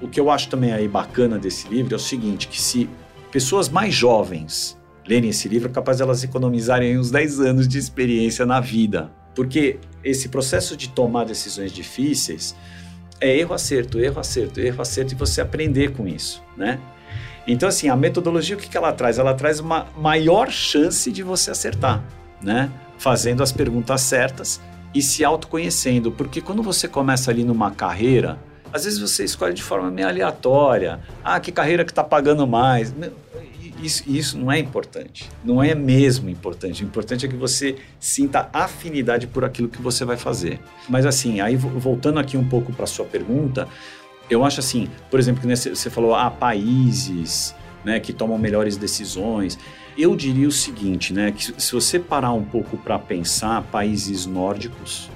O 0.00 0.08
que 0.08 0.20
eu 0.20 0.30
acho 0.30 0.48
também 0.48 0.72
aí 0.72 0.88
bacana 0.88 1.38
desse 1.38 1.68
livro 1.68 1.94
é 1.94 1.96
o 1.96 2.00
seguinte, 2.00 2.48
que 2.48 2.60
se 2.60 2.88
pessoas 3.30 3.68
mais 3.68 3.94
jovens 3.94 4.78
lerem 5.06 5.30
esse 5.30 5.48
livro, 5.48 5.68
é 5.68 5.72
capaz 5.72 5.96
de 5.96 6.02
elas 6.02 6.22
economizarem 6.22 6.98
uns 6.98 7.10
10 7.10 7.40
anos 7.40 7.68
de 7.68 7.78
experiência 7.78 8.46
na 8.46 8.60
vida. 8.60 9.10
Porque 9.34 9.78
esse 10.04 10.28
processo 10.28 10.76
de 10.76 10.88
tomar 10.88 11.24
decisões 11.24 11.72
difíceis 11.72 12.54
é 13.20 13.36
erro, 13.36 13.54
acerto, 13.54 13.98
erro, 13.98 14.20
acerto, 14.20 14.60
erro, 14.60 14.82
acerto, 14.82 15.14
e 15.14 15.16
você 15.16 15.40
aprender 15.40 15.92
com 15.92 16.06
isso, 16.06 16.42
né? 16.56 16.78
Então, 17.46 17.68
assim, 17.68 17.88
a 17.88 17.96
metodologia, 17.96 18.56
o 18.56 18.58
que, 18.58 18.76
ela 18.76 18.92
traz? 18.92 19.18
Ela 19.18 19.34
traz 19.34 19.58
uma 19.58 19.86
maior 19.96 20.50
chance 20.50 21.10
de 21.10 21.22
você 21.22 21.50
acertar, 21.50 22.04
né? 22.42 22.70
Fazendo 22.98 23.42
as 23.42 23.52
perguntas 23.52 24.00
certas 24.00 24.60
e 24.94 25.00
se 25.02 25.24
autoconhecendo. 25.24 26.12
Porque 26.12 26.40
quando 26.40 26.62
você 26.62 26.86
começa 26.86 27.30
ali 27.30 27.44
numa 27.44 27.70
carreira, 27.70 28.38
às 28.72 28.84
vezes 28.84 28.98
você 28.98 29.24
escolhe 29.24 29.54
de 29.54 29.62
forma 29.62 29.90
meio 29.90 30.08
aleatória. 30.08 31.00
Ah, 31.22 31.38
que 31.38 31.52
carreira 31.52 31.84
que 31.84 31.92
está 31.92 32.02
pagando 32.02 32.46
mais? 32.46 32.94
Isso, 33.82 34.04
isso 34.06 34.38
não 34.38 34.50
é 34.50 34.58
importante. 34.58 35.28
Não 35.44 35.62
é 35.62 35.74
mesmo 35.74 36.30
importante. 36.30 36.84
O 36.84 36.86
importante 36.86 37.26
é 37.26 37.28
que 37.28 37.36
você 37.36 37.76
sinta 37.98 38.48
afinidade 38.52 39.26
por 39.26 39.44
aquilo 39.44 39.68
que 39.68 39.82
você 39.82 40.04
vai 40.04 40.16
fazer. 40.16 40.60
Mas 40.88 41.04
assim, 41.04 41.40
aí 41.40 41.56
voltando 41.56 42.18
aqui 42.18 42.36
um 42.36 42.48
pouco 42.48 42.72
para 42.72 42.86
sua 42.86 43.04
pergunta, 43.04 43.68
eu 44.30 44.44
acho 44.44 44.60
assim, 44.60 44.88
por 45.10 45.18
exemplo, 45.18 45.42
que 45.42 45.54
você 45.54 45.90
falou, 45.90 46.14
ah, 46.14 46.30
países 46.30 47.54
né, 47.84 48.00
que 48.00 48.12
tomam 48.12 48.38
melhores 48.38 48.76
decisões. 48.76 49.58
Eu 49.96 50.16
diria 50.16 50.48
o 50.48 50.52
seguinte, 50.52 51.12
né, 51.12 51.32
que 51.32 51.60
se 51.60 51.72
você 51.72 51.98
parar 51.98 52.32
um 52.32 52.44
pouco 52.44 52.76
para 52.76 52.98
pensar, 52.98 53.62
países 53.64 54.26
nórdicos, 54.26 55.10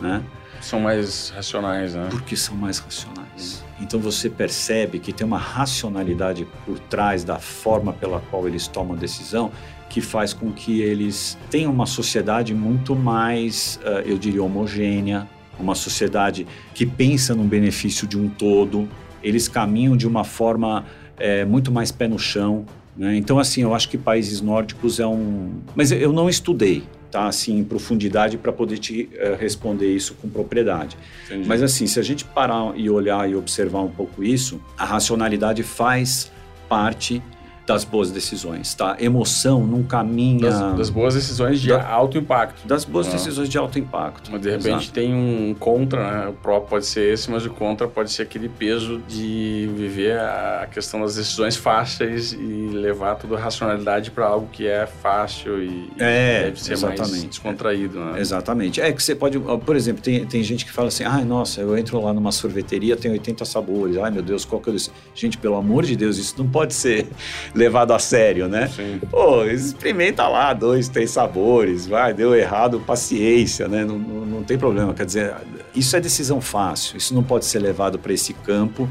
né, 0.00 0.22
São 0.60 0.80
mais 0.80 1.30
racionais, 1.30 1.94
né? 1.94 2.08
Porque 2.10 2.34
são 2.34 2.56
mais 2.56 2.78
racionais. 2.78 3.62
Então 3.80 4.00
você 4.00 4.30
percebe 4.30 4.98
que 4.98 5.12
tem 5.12 5.26
uma 5.26 5.38
racionalidade 5.38 6.46
por 6.64 6.78
trás 6.78 7.22
da 7.22 7.38
forma 7.38 7.92
pela 7.92 8.20
qual 8.30 8.48
eles 8.48 8.66
tomam 8.66 8.96
a 8.96 8.98
decisão 8.98 9.52
que 9.90 10.00
faz 10.00 10.32
com 10.32 10.50
que 10.50 10.80
eles 10.80 11.38
tenham 11.50 11.70
uma 11.70 11.86
sociedade 11.86 12.54
muito 12.54 12.96
mais, 12.96 13.78
uh, 13.84 14.00
eu 14.04 14.18
diria, 14.18 14.42
homogênea, 14.42 15.28
uma 15.58 15.74
sociedade 15.74 16.46
que 16.74 16.84
pensa 16.84 17.34
no 17.34 17.44
benefício 17.44 18.06
de 18.06 18.18
um 18.18 18.28
todo. 18.28 18.88
Eles 19.22 19.46
caminham 19.46 19.96
de 19.96 20.06
uma 20.06 20.24
forma 20.24 20.84
é, 21.16 21.44
muito 21.44 21.70
mais 21.70 21.92
pé 21.92 22.08
no 22.08 22.18
chão. 22.18 22.66
Né? 22.96 23.16
Então, 23.16 23.38
assim, 23.38 23.62
eu 23.62 23.74
acho 23.74 23.88
que 23.88 23.98
países 23.98 24.40
nórdicos 24.40 25.00
é 25.00 25.06
um. 25.06 25.52
Mas 25.74 25.90
eu 25.90 26.12
não 26.12 26.28
estudei, 26.28 26.84
tá? 27.10 27.26
Assim, 27.26 27.58
em 27.58 27.64
profundidade 27.64 28.38
para 28.38 28.52
poder 28.52 28.78
te 28.78 29.08
uh, 29.14 29.36
responder 29.38 29.94
isso 29.94 30.14
com 30.14 30.28
propriedade. 30.28 30.96
Entendi. 31.26 31.48
Mas, 31.48 31.62
assim, 31.62 31.86
se 31.86 31.98
a 31.98 32.02
gente 32.02 32.24
parar 32.24 32.72
e 32.76 32.88
olhar 32.88 33.28
e 33.28 33.34
observar 33.34 33.80
um 33.80 33.90
pouco 33.90 34.22
isso, 34.22 34.60
a 34.78 34.84
racionalidade 34.84 35.62
faz 35.62 36.30
parte 36.68 37.22
das 37.66 37.82
boas 37.82 38.10
decisões, 38.10 38.74
tá? 38.74 38.96
Emoção 39.00 39.66
não 39.66 39.82
caminha... 39.82 40.50
Das, 40.50 40.76
das 40.76 40.90
boas 40.90 41.14
decisões 41.14 41.60
de 41.60 41.68
da, 41.68 41.86
alto 41.88 42.18
impacto. 42.18 42.66
Das 42.66 42.84
boas 42.84 43.06
decisões 43.08 43.48
de 43.48 43.56
alto 43.56 43.78
impacto. 43.78 44.30
Mas 44.30 44.42
de 44.42 44.50
repente 44.50 44.68
Exato. 44.68 44.92
tem 44.92 45.14
um 45.14 45.54
contra, 45.58 46.10
né? 46.10 46.28
O 46.28 46.34
próprio 46.34 46.68
pode 46.68 46.86
ser 46.86 47.12
esse, 47.12 47.30
mas 47.30 47.46
o 47.46 47.50
contra 47.50 47.88
pode 47.88 48.10
ser 48.12 48.22
aquele 48.22 48.50
peso 48.50 49.02
de 49.08 49.70
viver 49.74 50.18
a 50.18 50.68
questão 50.70 51.00
das 51.00 51.16
decisões 51.16 51.56
fáceis 51.56 52.32
e 52.32 52.68
levar 52.70 53.14
toda 53.14 53.36
a 53.36 53.40
racionalidade 53.40 54.10
para 54.10 54.26
algo 54.26 54.46
que 54.52 54.66
é 54.66 54.86
fácil 54.86 55.62
e, 55.62 55.90
é, 55.98 56.40
e 56.40 56.44
deve 56.44 56.60
ser 56.60 56.72
exatamente. 56.74 57.10
mais 57.10 57.24
descontraído, 57.24 57.98
né? 57.98 58.20
Exatamente. 58.20 58.80
É 58.80 58.92
que 58.92 59.02
você 59.02 59.14
pode... 59.14 59.38
Por 59.38 59.74
exemplo, 59.74 60.02
tem, 60.02 60.26
tem 60.26 60.42
gente 60.42 60.66
que 60.66 60.72
fala 60.72 60.88
assim, 60.88 61.04
ai, 61.04 61.24
nossa, 61.24 61.62
eu 61.62 61.76
entro 61.78 61.98
lá 62.02 62.12
numa 62.12 62.32
sorveteria, 62.32 62.94
tem 62.94 63.10
80 63.10 63.42
sabores. 63.46 63.96
Ai, 63.96 64.10
meu 64.10 64.22
Deus, 64.22 64.44
qual 64.44 64.60
que 64.60 64.68
eu... 64.68 64.76
Gente, 65.14 65.38
pelo 65.38 65.56
amor 65.56 65.84
de 65.84 65.96
Deus, 65.96 66.18
isso 66.18 66.34
não 66.36 66.46
pode 66.46 66.74
ser 66.74 67.06
levado 67.54 67.92
a 67.92 67.98
sério, 67.98 68.48
né? 68.48 68.68
Sim. 68.68 69.00
Pô, 69.10 69.44
experimenta 69.44 70.26
lá 70.26 70.52
dois, 70.52 70.88
três 70.88 71.10
sabores, 71.10 71.86
vai, 71.86 72.12
deu 72.12 72.34
errado, 72.34 72.80
paciência, 72.80 73.68
né? 73.68 73.84
Não, 73.84 73.98
não, 73.98 74.26
não 74.26 74.42
tem 74.42 74.58
problema. 74.58 74.92
Quer 74.92 75.06
dizer, 75.06 75.34
isso 75.74 75.96
é 75.96 76.00
decisão 76.00 76.40
fácil, 76.40 76.96
isso 76.96 77.14
não 77.14 77.22
pode 77.22 77.44
ser 77.44 77.60
levado 77.60 77.98
para 77.98 78.12
esse 78.12 78.34
campo 78.34 78.88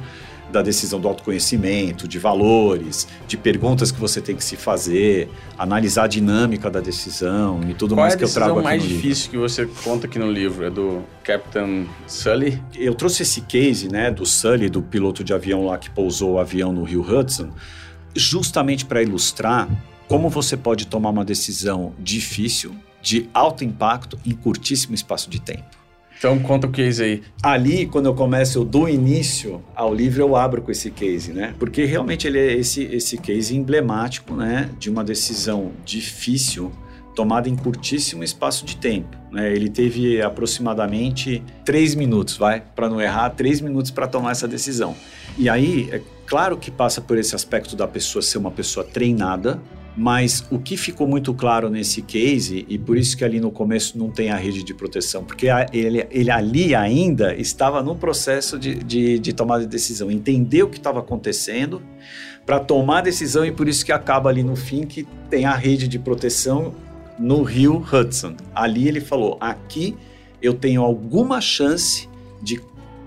da 0.54 0.62
decisão 0.62 1.02
do 1.02 1.08
autoconhecimento, 1.08 2.08
de 2.08 2.20
valores, 2.20 3.08
de 3.28 3.36
perguntas 3.36 3.92
que 3.92 4.00
você 4.00 4.22
tem 4.22 4.36
que 4.36 4.44
se 4.44 4.56
fazer, 4.56 5.28
analisar 5.58 6.04
a 6.04 6.08
dinâmica 6.08 6.70
da 6.70 6.80
decisão 6.80 7.60
e 7.68 7.74
tudo 7.74 7.96
Qual 7.96 8.04
mais 8.04 8.14
é 8.14 8.18
que 8.18 8.24
eu 8.24 8.30
trago 8.30 8.52
aqui 8.52 8.58
no 8.60 8.64
mais 8.64 8.84
difícil 8.84 9.32
que 9.32 9.38
você 9.38 9.66
conta 9.84 10.06
aqui 10.06 10.20
no 10.20 10.32
livro? 10.32 10.64
É 10.64 10.70
do 10.70 11.02
Captain 11.24 11.88
Sully? 12.06 12.62
Eu 12.76 12.94
trouxe 12.94 13.24
esse 13.24 13.42
case, 13.42 13.92
né, 13.92 14.12
do 14.12 14.26
Sully, 14.26 14.70
do 14.70 14.82
piloto 14.82 15.24
de 15.24 15.34
avião 15.34 15.66
lá 15.66 15.78
que 15.78 15.90
pousou 15.90 16.34
o 16.34 16.40
avião 16.40 16.72
no 16.72 16.84
Rio 16.84 17.02
Hudson, 17.02 17.50
justamente 18.16 18.86
para 18.86 19.02
ilustrar 19.02 19.70
como 20.08 20.30
você 20.30 20.56
pode 20.56 20.88
tomar 20.88 21.10
uma 21.10 21.26
decisão 21.26 21.94
difícil, 22.00 22.76
de 23.02 23.30
alto 23.34 23.64
impacto, 23.64 24.18
em 24.26 24.32
curtíssimo 24.32 24.94
espaço 24.94 25.30
de 25.30 25.42
tempo. 25.42 25.84
Então, 26.18 26.40
conta 26.40 26.68
o 26.68 26.72
case 26.72 27.04
aí. 27.04 27.24
Ali, 27.42 27.86
quando 27.86 28.06
eu 28.06 28.14
começo 28.14 28.64
do 28.64 28.88
início 28.88 29.62
ao 29.76 29.94
livro, 29.94 30.22
eu 30.22 30.36
abro 30.38 30.62
com 30.62 30.72
esse 30.72 30.90
case, 30.90 31.34
né? 31.34 31.54
Porque 31.60 31.84
realmente 31.84 32.26
ele 32.26 32.40
é 32.40 32.54
esse, 32.54 32.84
esse 32.84 33.18
case 33.18 33.58
emblemático, 33.58 34.34
né? 34.34 34.70
De 34.80 34.90
uma 34.90 35.04
decisão 35.04 35.72
difícil 35.84 36.72
tomada 37.14 37.50
em 37.50 37.56
curtíssimo 37.56 38.24
espaço 38.24 38.66
de 38.66 38.78
tempo. 38.78 39.18
Né? 39.32 39.54
Ele 39.54 39.70
teve 39.70 40.22
aproximadamente 40.22 41.44
três 41.66 41.96
minutos, 41.96 42.38
vai, 42.38 42.62
para 42.76 42.90
não 42.90 43.02
errar, 43.02 43.32
três 43.32 43.62
minutos 43.62 43.92
para 43.92 44.08
tomar 44.08 44.32
essa 44.32 44.48
decisão. 44.48 44.96
E 45.38 45.50
aí, 45.50 45.90
é 45.92 46.02
claro 46.26 46.58
que 46.58 46.72
passa 46.72 47.02
por 47.02 47.18
esse 47.18 47.36
aspecto 47.36 47.76
da 47.76 47.88
pessoa 47.88 48.22
ser 48.22 48.38
uma 48.38 48.52
pessoa 48.52 48.86
treinada, 48.86 49.62
mas 49.96 50.46
o 50.50 50.58
que 50.58 50.76
ficou 50.76 51.08
muito 51.08 51.34
claro 51.34 51.70
nesse 51.70 52.02
case, 52.02 52.66
e 52.68 52.78
por 52.80 52.98
isso 52.98 53.16
que 53.16 53.24
ali 53.24 53.40
no 53.40 53.52
começo 53.52 53.98
não 53.98 54.10
tem 54.10 54.32
a 54.32 54.36
rede 54.36 54.64
de 54.64 54.74
proteção, 54.74 55.24
porque 55.24 55.48
ele, 55.72 56.08
ele 56.10 56.32
ali 56.32 56.74
ainda 56.74 57.36
estava 57.36 57.84
no 57.84 57.96
processo 57.96 58.58
de, 58.58 58.76
de, 58.76 59.20
de 59.20 59.34
tomada 59.34 59.64
de 59.64 59.70
decisão, 59.70 60.10
entendeu 60.10 60.66
o 60.66 60.70
que 60.70 60.78
estava 60.78 61.00
acontecendo 61.00 61.82
para 62.46 62.60
tomar 62.60 63.00
a 63.00 63.02
decisão, 63.02 63.46
e 63.46 63.52
por 63.52 63.68
isso 63.68 63.86
que 63.86 63.92
acaba 63.92 64.30
ali 64.30 64.44
no 64.44 64.56
fim 64.56 64.84
que 64.84 65.08
tem 65.30 65.46
a 65.46 65.56
rede 65.56 65.88
de 65.88 66.00
proteção 66.00 66.74
no 67.20 67.44
rio 67.44 67.86
Hudson. 67.92 68.36
Ali 68.54 68.88
ele 68.88 69.00
falou: 69.00 69.38
aqui 69.40 69.96
eu 70.42 70.54
tenho 70.54 70.82
alguma 70.82 71.40
chance 71.40 72.10
de 72.42 72.60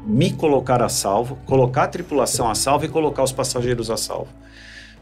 me 0.06 0.32
colocar 0.32 0.80
a 0.80 0.88
salvo, 0.88 1.36
colocar 1.44 1.84
a 1.84 1.88
tripulação 1.88 2.48
a 2.48 2.54
salvo 2.54 2.84
e 2.84 2.88
colocar 2.88 3.24
os 3.24 3.32
passageiros 3.32 3.90
a 3.90 3.96
salvo. 3.96 4.28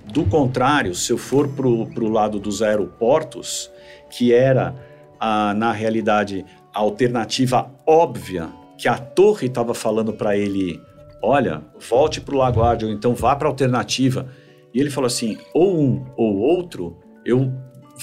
Do 0.04 0.24
contrário, 0.24 0.94
se 0.94 1.12
eu 1.12 1.18
for 1.18 1.48
para 1.48 1.66
o 1.66 2.08
lado 2.08 2.38
dos 2.38 2.62
aeroportos, 2.62 3.70
que 4.10 4.32
era, 4.32 4.74
a, 5.20 5.54
na 5.54 5.72
realidade, 5.72 6.44
a 6.74 6.80
alternativa 6.80 7.70
óbvia 7.86 8.48
que 8.76 8.88
a 8.88 8.98
torre 8.98 9.46
estava 9.46 9.74
falando 9.74 10.12
para 10.12 10.36
ele: 10.36 10.80
olha, 11.22 11.62
volte 11.88 12.20
para 12.20 12.34
o 12.34 12.38
Laguardia, 12.38 12.88
ou 12.88 12.94
então 12.94 13.14
vá 13.14 13.36
para 13.36 13.48
a 13.48 13.50
alternativa. 13.50 14.28
E 14.72 14.80
ele 14.80 14.90
falou 14.90 15.06
assim: 15.06 15.38
ou 15.52 15.78
um 15.78 16.04
ou 16.16 16.36
outro, 16.36 16.98
eu 17.24 17.52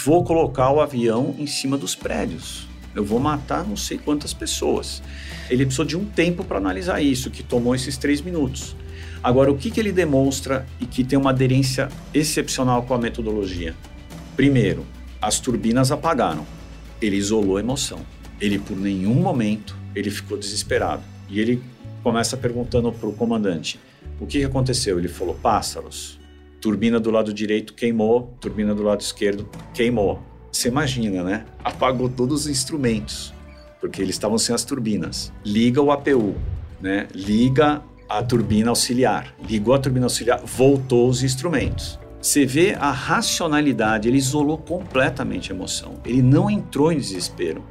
vou 0.03 0.23
colocar 0.23 0.71
o 0.71 0.81
avião 0.81 1.35
em 1.37 1.47
cima 1.47 1.77
dos 1.77 1.95
prédios. 1.95 2.70
Eu 2.95 3.05
vou 3.05 3.19
matar 3.19 3.65
não 3.65 3.77
sei 3.77 3.97
quantas 3.97 4.33
pessoas. 4.33 5.01
Ele 5.49 5.65
precisou 5.65 5.85
de 5.85 5.97
um 5.97 6.05
tempo 6.05 6.43
para 6.43 6.57
analisar 6.57 7.01
isso, 7.01 7.29
que 7.29 7.43
tomou 7.43 7.73
esses 7.73 7.97
três 7.97 8.21
minutos. 8.21 8.75
Agora, 9.23 9.51
o 9.51 9.57
que, 9.57 9.69
que 9.69 9.79
ele 9.79 9.91
demonstra 9.91 10.65
e 10.79 10.85
que 10.85 11.03
tem 11.03 11.17
uma 11.17 11.29
aderência 11.29 11.89
excepcional 12.13 12.83
com 12.83 12.93
a 12.93 12.97
metodologia? 12.97 13.75
Primeiro, 14.35 14.85
as 15.21 15.39
turbinas 15.39 15.91
apagaram. 15.91 16.45
Ele 17.01 17.15
isolou 17.15 17.57
a 17.57 17.59
emoção. 17.59 17.99
Ele, 18.39 18.57
por 18.57 18.75
nenhum 18.75 19.13
momento, 19.13 19.75
ele 19.95 20.09
ficou 20.09 20.37
desesperado. 20.37 21.03
E 21.29 21.39
ele 21.39 21.61
começa 22.03 22.35
perguntando 22.35 22.91
para 22.91 23.07
o 23.07 23.13
comandante: 23.13 23.79
o 24.19 24.25
que 24.25 24.43
aconteceu? 24.43 24.97
Ele 24.97 25.07
falou: 25.07 25.35
pássaros. 25.35 26.19
Turbina 26.59 26.99
do 26.99 27.09
lado 27.09 27.33
direito 27.33 27.73
queimou, 27.73 28.35
turbina 28.39 28.75
do 28.75 28.83
lado 28.83 29.01
esquerdo 29.01 29.49
queimou. 29.73 30.21
Você 30.51 30.67
imagina, 30.67 31.23
né? 31.23 31.45
Apagou 31.63 32.09
todos 32.09 32.41
os 32.41 32.47
instrumentos, 32.47 33.33
porque 33.79 34.01
eles 34.01 34.15
estavam 34.15 34.37
sem 34.37 34.53
as 34.53 34.63
turbinas. 34.63 35.31
Liga 35.45 35.81
o 35.81 35.91
APU, 35.91 36.35
né? 36.81 37.07
Liga 37.13 37.81
a 38.09 38.21
turbina 38.21 38.69
auxiliar. 38.69 39.33
Ligou 39.47 39.73
a 39.73 39.79
turbina 39.79 40.05
auxiliar, 40.05 40.41
voltou 40.43 41.07
os 41.07 41.23
instrumentos. 41.23 41.97
Você 42.21 42.45
vê 42.45 42.75
a 42.75 42.91
racionalidade, 42.91 44.07
ele 44.07 44.17
isolou 44.17 44.57
completamente 44.57 45.51
a 45.51 45.55
emoção. 45.55 45.95
Ele 46.05 46.21
não 46.21 46.51
entrou 46.51 46.91
em 46.91 46.97
desespero. 46.97 47.63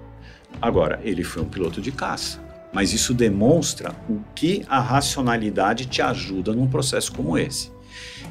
Agora, 0.61 0.99
ele 1.05 1.23
foi 1.23 1.43
um 1.43 1.49
piloto 1.49 1.81
de 1.81 1.93
caça. 1.93 2.41
Mas 2.73 2.93
isso 2.93 3.13
demonstra 3.13 3.95
o 4.09 4.21
que 4.35 4.65
a 4.69 4.81
racionalidade 4.81 5.87
te 5.87 6.01
ajuda 6.01 6.53
num 6.53 6.69
processo 6.69 7.13
como 7.13 7.37
esse. 7.37 7.71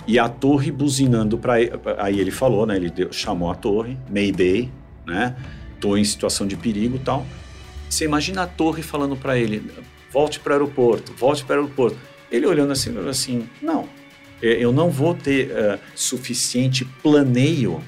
E 0.10 0.18
a 0.18 0.28
torre 0.28 0.72
buzinando 0.72 1.38
para 1.38 1.54
aí 2.00 2.20
ele 2.20 2.32
falou, 2.32 2.66
né? 2.66 2.76
Ele 2.76 2.90
deu, 2.90 3.14
chamou 3.14 3.52
a 3.52 3.54
torre, 3.54 3.96
Mayday, 4.10 4.68
né? 5.06 5.36
Tô 5.80 5.96
em 5.96 6.04
situação 6.04 6.48
de 6.48 6.58
perigo, 6.58 6.98
tal. 6.98 7.28
Você 7.88 8.06
imagina 8.06 8.42
a 8.42 8.48
torre 8.48 8.82
falando 8.82 9.16
para 9.16 9.38
ele: 9.38 9.62
"Volte 10.12 10.40
para 10.40 10.50
o 10.50 10.54
aeroporto, 10.54 11.14
volte 11.14 11.46
para 11.46 11.58
o 11.58 11.60
aeroporto". 11.60 11.96
Ele 12.32 12.48
olhando 12.48 12.72
assim, 12.72 12.92
assim: 13.08 13.48
"Não. 13.62 13.88
Eu 14.42 14.72
não 14.72 14.90
vou 14.90 15.14
ter 15.14 15.52
uh, 15.52 15.80
suficiente 15.94 16.84
planeio 17.04 17.80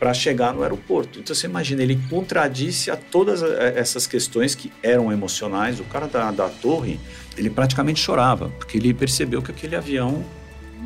para 0.00 0.12
chegar 0.12 0.52
no 0.52 0.64
aeroporto. 0.64 1.20
Então 1.20 1.32
você 1.32 1.46
imagina, 1.46 1.80
ele 1.80 2.00
contradisse 2.10 2.90
a 2.90 2.96
todas 2.96 3.40
eh, 3.40 3.74
essas 3.76 4.04
questões 4.04 4.56
que 4.56 4.72
eram 4.82 5.12
emocionais. 5.12 5.78
O 5.78 5.84
cara 5.84 6.08
da, 6.08 6.32
da 6.32 6.48
torre, 6.48 6.98
ele 7.36 7.48
praticamente 7.50 8.00
chorava, 8.00 8.48
porque 8.48 8.78
ele 8.78 8.92
percebeu 8.92 9.40
que 9.40 9.52
aquele 9.52 9.76
avião 9.76 10.24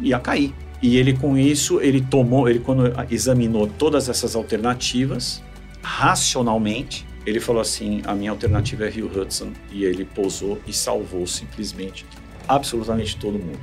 ia 0.02 0.18
cair. 0.18 0.52
E 0.82 0.96
ele 0.96 1.14
com 1.14 1.36
isso, 1.36 1.80
ele 1.80 2.00
tomou, 2.00 2.48
ele 2.48 2.58
quando 2.58 2.92
examinou 3.10 3.66
todas 3.66 4.08
essas 4.08 4.36
alternativas, 4.36 5.42
racionalmente, 5.82 7.06
ele 7.26 7.40
falou 7.40 7.60
assim: 7.60 8.02
a 8.04 8.14
minha 8.14 8.30
alternativa 8.30 8.86
é 8.86 8.90
Rio 8.90 9.10
Hudson. 9.14 9.52
E 9.72 9.84
ele 9.84 10.04
pousou 10.04 10.60
e 10.66 10.72
salvou 10.72 11.26
simplesmente 11.26 12.06
absolutamente 12.46 13.16
todo 13.16 13.38
mundo. 13.38 13.58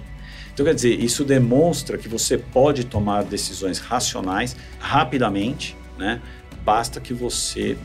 Então, 0.53 0.65
quer 0.65 0.75
dizer, 0.75 0.99
isso 0.99 1.23
demonstra 1.23 1.97
que 1.97 2.07
você 2.07 2.37
pode 2.37 2.83
tomar 2.83 3.23
decisões 3.23 3.79
racionais 3.79 4.55
rapidamente, 4.79 5.75
né? 5.97 6.21
Basta 6.63 7.01
que 7.01 7.13
você 7.13 7.75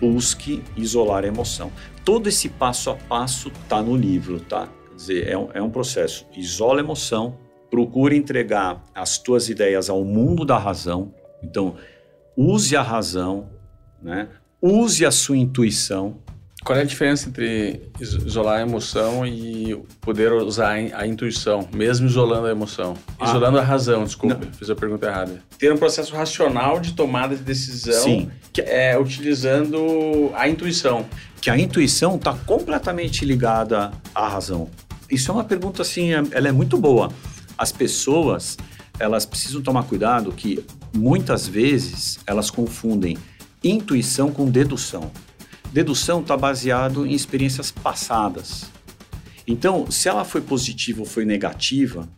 busque 0.00 0.62
isolar 0.76 1.24
a 1.24 1.26
emoção. 1.26 1.72
Todo 2.04 2.28
esse 2.28 2.48
passo 2.48 2.90
a 2.90 2.94
passo 2.94 3.48
está 3.48 3.82
no 3.82 3.96
livro, 3.96 4.38
tá? 4.38 4.68
Quer 4.90 4.94
dizer, 4.94 5.28
é 5.28 5.36
um, 5.36 5.48
é 5.54 5.62
um 5.62 5.70
processo. 5.70 6.26
Isola 6.36 6.80
a 6.80 6.84
emoção, 6.84 7.36
procure 7.70 8.16
entregar 8.16 8.82
as 8.94 9.18
tuas 9.18 9.48
ideias 9.48 9.90
ao 9.90 10.04
mundo 10.04 10.44
da 10.44 10.58
razão. 10.58 11.12
Então, 11.42 11.76
use 12.36 12.76
a 12.76 12.82
razão, 12.82 13.48
né? 14.02 14.28
use 14.60 15.04
a 15.04 15.10
sua 15.10 15.36
intuição, 15.36 16.18
Qual 16.66 16.76
é 16.76 16.82
a 16.82 16.84
diferença 16.84 17.28
entre 17.28 17.80
isolar 18.00 18.58
a 18.58 18.62
emoção 18.62 19.24
e 19.24 19.80
poder 20.00 20.32
usar 20.32 20.72
a 20.72 21.06
intuição, 21.06 21.68
mesmo 21.72 22.08
isolando 22.08 22.48
a 22.48 22.50
emoção? 22.50 22.96
Ah. 23.20 23.26
Isolando 23.28 23.56
a 23.60 23.62
razão, 23.62 24.02
desculpa, 24.02 24.44
Não. 24.44 24.52
fiz 24.52 24.68
a 24.68 24.74
pergunta 24.74 25.06
errada. 25.06 25.40
Ter 25.56 25.72
um 25.72 25.76
processo 25.76 26.12
racional 26.12 26.80
de 26.80 26.92
tomada 26.94 27.36
de 27.36 27.42
decisão 27.44 28.02
Sim. 28.02 28.30
Que 28.52 28.62
é, 28.62 28.98
utilizando 28.98 30.32
a 30.34 30.48
intuição. 30.48 31.06
Que 31.40 31.50
a 31.50 31.56
intuição 31.56 32.16
está 32.16 32.34
completamente 32.34 33.24
ligada 33.24 33.92
à 34.12 34.26
razão. 34.26 34.68
Isso 35.08 35.30
é 35.30 35.34
uma 35.34 35.44
pergunta 35.44 35.82
assim, 35.82 36.14
é, 36.14 36.22
ela 36.32 36.48
é 36.48 36.52
muito 36.52 36.76
boa. 36.76 37.12
As 37.58 37.72
pessoas, 37.72 38.56
elas 38.98 39.24
precisam 39.24 39.62
tomar 39.62 39.84
cuidado 39.84 40.32
que 40.32 40.64
muitas 40.94 41.46
vezes 41.46 42.18
elas 42.26 42.50
confundem 42.50 43.16
intuição 43.62 44.30
com 44.30 44.50
dedução. 44.50 45.10
Dedução 45.72 46.20
está 46.20 46.36
baseado 46.36 47.06
em 47.06 47.12
experiências 47.12 47.70
passadas. 47.70 48.66
Então, 49.46 49.90
se 49.90 50.08
ela 50.08 50.24
foi 50.24 50.40
positiva 50.40 51.00
ou 51.00 51.06
foi 51.06 51.24
negativa, 51.24 52.08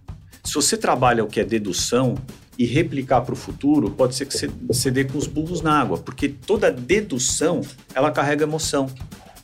se 0.43 0.55
você 0.55 0.77
trabalha 0.77 1.25
o 1.25 1.29
que 1.29 1.41
é 1.41 1.45
dedução 1.45 2.15
e 2.59 2.65
replicar 2.65 3.21
para 3.21 3.35
o 3.35 3.37
futuro, 3.37 3.91
pode 3.91 4.15
ser 4.15 4.27
que 4.27 4.37
você, 4.37 4.51
você 4.67 4.91
dê 4.91 5.05
com 5.05 5.19
os 5.19 5.27
burros 5.27 5.61
na 5.61 5.79
água, 5.79 5.99
porque 5.99 6.29
toda 6.29 6.73
dedução 6.73 7.61
ela 7.95 8.11
carrega 8.11 8.45
emoção 8.45 8.89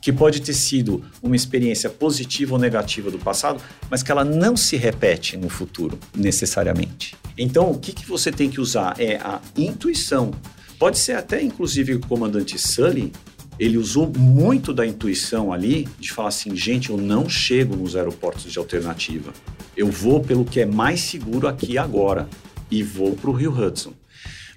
que 0.05 0.13
pode 0.13 0.39
ter 0.39 0.53
sido 0.53 1.03
uma 1.19 1.35
experiência 1.35 1.89
positiva 1.89 2.53
ou 2.53 2.59
negativa 2.59 3.09
do 3.09 3.17
passado, 3.17 3.59
mas 3.89 4.03
que 4.03 4.11
ela 4.11 4.23
não 4.23 4.55
se 4.55 4.77
repete 4.77 5.35
no 5.35 5.49
futuro 5.49 5.97
necessariamente. 6.15 7.15
Então, 7.35 7.71
o 7.71 7.79
que, 7.79 7.91
que 7.91 8.05
você 8.05 8.31
tem 8.31 8.47
que 8.47 8.61
usar 8.61 8.93
é 8.99 9.15
a 9.15 9.41
intuição. 9.57 10.29
Pode 10.77 10.99
ser 10.99 11.13
até, 11.13 11.41
inclusive, 11.41 11.95
o 11.95 11.99
comandante 11.99 12.55
Sully, 12.59 13.11
ele 13.57 13.79
usou 13.79 14.07
muito 14.15 14.75
da 14.75 14.85
intuição 14.85 15.51
ali 15.51 15.87
de 15.99 16.11
falar 16.11 16.27
assim, 16.27 16.55
gente, 16.55 16.91
eu 16.91 16.97
não 16.97 17.27
chego 17.27 17.75
nos 17.75 17.95
aeroportos 17.95 18.51
de 18.51 18.59
alternativa. 18.59 19.33
Eu 19.75 19.87
vou 19.87 20.19
pelo 20.19 20.45
que 20.45 20.59
é 20.59 20.67
mais 20.67 20.99
seguro 20.99 21.47
aqui 21.47 21.79
agora 21.79 22.29
e 22.69 22.83
vou 22.83 23.15
para 23.15 23.31
o 23.31 23.33
Rio 23.33 23.51
Hudson. 23.51 23.93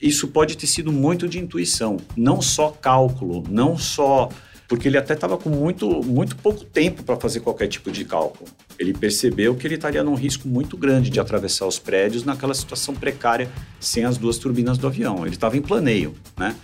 Isso 0.00 0.28
pode 0.28 0.58
ter 0.58 0.66
sido 0.66 0.92
muito 0.92 1.26
de 1.26 1.38
intuição, 1.38 1.96
não 2.14 2.42
só 2.42 2.68
cálculo, 2.68 3.42
não 3.48 3.78
só 3.78 4.28
porque 4.68 4.86
ele 4.86 4.98
até 4.98 5.14
estava 5.14 5.38
com 5.38 5.48
muito, 5.48 6.04
muito 6.04 6.36
pouco 6.36 6.62
tempo 6.62 7.02
para 7.02 7.16
fazer 7.16 7.40
qualquer 7.40 7.68
tipo 7.68 7.90
de 7.90 8.04
cálculo. 8.04 8.48
Ele 8.78 8.92
percebeu 8.92 9.56
que 9.56 9.66
ele 9.66 9.76
estaria 9.76 10.04
num 10.04 10.14
risco 10.14 10.46
muito 10.46 10.76
grande 10.76 11.08
de 11.08 11.18
atravessar 11.18 11.66
os 11.66 11.78
prédios 11.78 12.22
naquela 12.22 12.52
situação 12.52 12.94
precária 12.94 13.50
sem 13.80 14.04
as 14.04 14.18
duas 14.18 14.36
turbinas 14.36 14.76
do 14.76 14.86
avião. 14.86 15.24
Ele 15.24 15.34
estava 15.34 15.56
em 15.56 15.62
planeio, 15.62 16.14
né? 16.36 16.54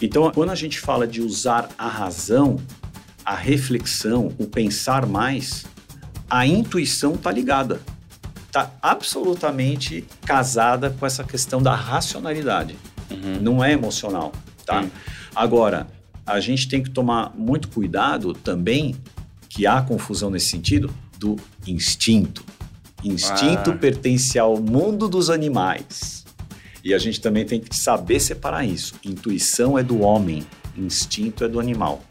Então, 0.00 0.28
quando 0.32 0.50
a 0.50 0.54
gente 0.54 0.80
fala 0.80 1.06
de 1.06 1.20
usar 1.20 1.68
a 1.76 1.86
razão, 1.86 2.58
a 3.24 3.36
reflexão, 3.36 4.32
o 4.38 4.46
pensar 4.46 5.06
mais, 5.06 5.66
a 6.28 6.46
intuição 6.46 7.14
está 7.14 7.30
ligada. 7.30 7.80
Está 8.46 8.72
absolutamente 8.80 10.06
casada 10.24 10.90
com 10.98 11.04
essa 11.04 11.22
questão 11.22 11.62
da 11.62 11.74
racionalidade. 11.74 12.76
Uhum. 13.10 13.38
Não 13.42 13.64
é 13.64 13.72
emocional, 13.72 14.32
tá? 14.64 14.80
Uhum. 14.80 14.90
Agora, 15.34 15.86
a 16.26 16.40
gente 16.40 16.68
tem 16.68 16.82
que 16.82 16.90
tomar 16.90 17.32
muito 17.36 17.68
cuidado 17.68 18.32
também, 18.32 18.94
que 19.48 19.66
há 19.66 19.82
confusão 19.82 20.30
nesse 20.30 20.46
sentido, 20.46 20.92
do 21.18 21.36
instinto. 21.66 22.44
Instinto 23.02 23.70
ah. 23.70 23.76
pertence 23.76 24.38
ao 24.38 24.60
mundo 24.60 25.08
dos 25.08 25.28
animais. 25.28 26.24
E 26.82 26.92
a 26.92 26.98
gente 26.98 27.20
também 27.20 27.44
tem 27.44 27.60
que 27.60 27.76
saber 27.76 28.20
separar 28.20 28.64
isso. 28.64 28.94
Intuição 29.04 29.78
é 29.78 29.82
do 29.82 30.00
homem, 30.00 30.44
instinto 30.76 31.44
é 31.44 31.48
do 31.48 31.60
animal. 31.60 32.02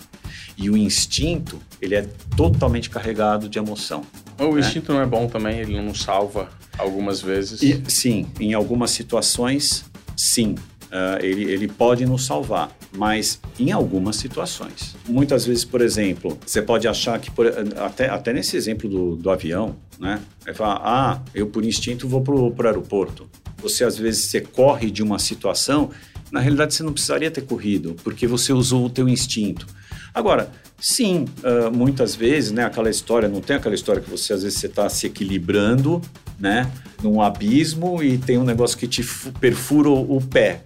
E 0.58 0.69
o 0.69 0.78
instinto, 0.78 1.60
ele 1.82 1.95
é 1.95 2.08
totalmente 2.36 2.89
carregado 2.89 3.49
de 3.49 3.58
emoção. 3.58 4.04
O 4.38 4.54
né? 4.54 4.60
instinto 4.60 4.93
não 4.93 5.02
é 5.02 5.06
bom 5.06 5.28
também, 5.28 5.60
ele 5.60 5.80
não 5.82 5.93
salva 5.93 6.49
algumas 6.78 7.21
vezes. 7.21 7.62
E, 7.62 7.84
sim, 7.88 8.28
em 8.39 8.54
algumas 8.54 8.91
situações, 8.91 9.86
sim. 10.15 10.56
Uh, 10.93 11.25
ele, 11.25 11.51
ele 11.51 11.67
pode 11.67 12.06
nos 12.06 12.23
salvar, 12.23 12.69
mas 12.95 13.41
em 13.60 13.71
algumas 13.71 14.15
situações. 14.15 14.95
Muitas 15.10 15.43
vezes, 15.43 15.65
por 15.65 15.82
exemplo, 15.82 16.38
você 16.45 16.62
pode 16.62 16.88
achar 16.88 17.19
que, 17.19 17.32
por, 17.32 17.47
até, 17.79 18.10
até 18.10 18.32
nesse 18.32 18.56
exemplo 18.56 18.88
do, 18.88 19.15
do 19.15 19.32
avião, 19.32 19.75
né? 19.99 20.21
Vai 20.45 20.53
falar, 20.53 20.82
ah, 20.84 21.21
eu 21.34 21.47
por 21.47 21.65
instinto 21.65 22.08
vou 22.08 22.21
para 22.21 22.36
o 22.36 22.67
aeroporto 22.67 23.27
você 23.63 23.84
às 23.86 23.97
vezes 23.97 24.25
você 24.25 24.41
corre 24.41 24.91
de 24.91 25.01
uma 25.01 25.17
situação, 25.17 25.89
na 26.32 26.39
realidade 26.39 26.73
você 26.73 26.84
não 26.84 26.91
precisaria 26.91 27.32
ter 27.32 27.41
corrido, 27.41 27.95
porque 28.03 28.27
você 28.27 28.51
usou 28.51 28.86
o 28.86 28.89
teu 28.89 29.08
instinto. 29.08 29.65
Agora, 30.13 30.51
sim, 30.79 31.25
uh, 31.43 31.71
muitas 31.75 32.13
vezes, 32.13 32.51
né, 32.51 32.65
aquela 32.65 32.89
história, 32.89 33.27
não 33.29 33.41
tem 33.41 33.56
aquela 33.56 33.73
história 33.73 34.01
que 34.01 34.10
você 34.10 34.34
às 34.34 34.43
vezes 34.43 34.60
você 34.60 34.67
está 34.67 34.89
se 34.89 35.08
equilibrando, 35.08 36.01
né, 36.39 36.69
num 37.01 37.21
abismo 37.21 38.03
e 38.03 38.17
tem 38.17 38.38
um 38.38 38.43
negócio 38.43 38.77
que 38.77 38.88
te 38.88 39.03
perfura 39.39 39.89
o 39.89 40.21
pé. 40.21 40.62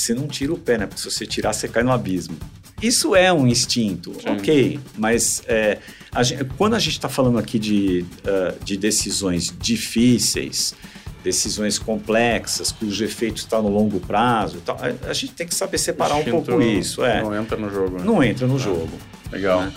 Você 0.00 0.14
não 0.14 0.26
tira 0.26 0.52
o 0.52 0.58
pé, 0.58 0.78
né? 0.78 0.86
Porque 0.86 1.00
se 1.00 1.10
você 1.10 1.26
tirar, 1.26 1.52
você 1.52 1.68
cai 1.68 1.82
no 1.82 1.92
abismo. 1.92 2.36
Isso 2.80 3.16
é 3.16 3.32
um 3.32 3.46
instinto, 3.46 4.14
Sim. 4.14 4.28
ok, 4.28 4.80
mas 4.96 5.42
é, 5.48 5.78
a 6.12 6.22
gente, 6.22 6.44
quando 6.56 6.74
a 6.74 6.78
gente 6.78 6.92
está 6.92 7.08
falando 7.08 7.36
aqui 7.36 7.58
de, 7.58 8.04
uh, 8.22 8.64
de 8.64 8.76
decisões 8.76 9.52
difíceis, 9.58 10.76
decisões 11.24 11.78
complexas, 11.78 12.70
cujo 12.70 13.04
efeito 13.04 13.38
está 13.38 13.60
no 13.60 13.68
longo 13.68 13.98
prazo. 13.98 14.60
Tal. 14.64 14.78
A, 15.08 15.12
gente 15.12 15.32
tem 15.32 15.46
que 15.46 15.54
saber 15.54 15.78
separar 15.78 16.14
um 16.14 16.24
pouco 16.24 16.62
isso. 16.62 17.04
É. 17.04 17.20
Não 17.20 17.34
entra 17.34 17.56
no 17.56 17.68
jogo. 17.68 17.98
Né? 17.98 18.04
Não 18.04 18.22
entra 18.22 18.46
no 18.46 18.54
ah, 18.54 18.58
jogo. 18.58 18.90
Legal. 19.32 19.62
Né? 19.62 19.72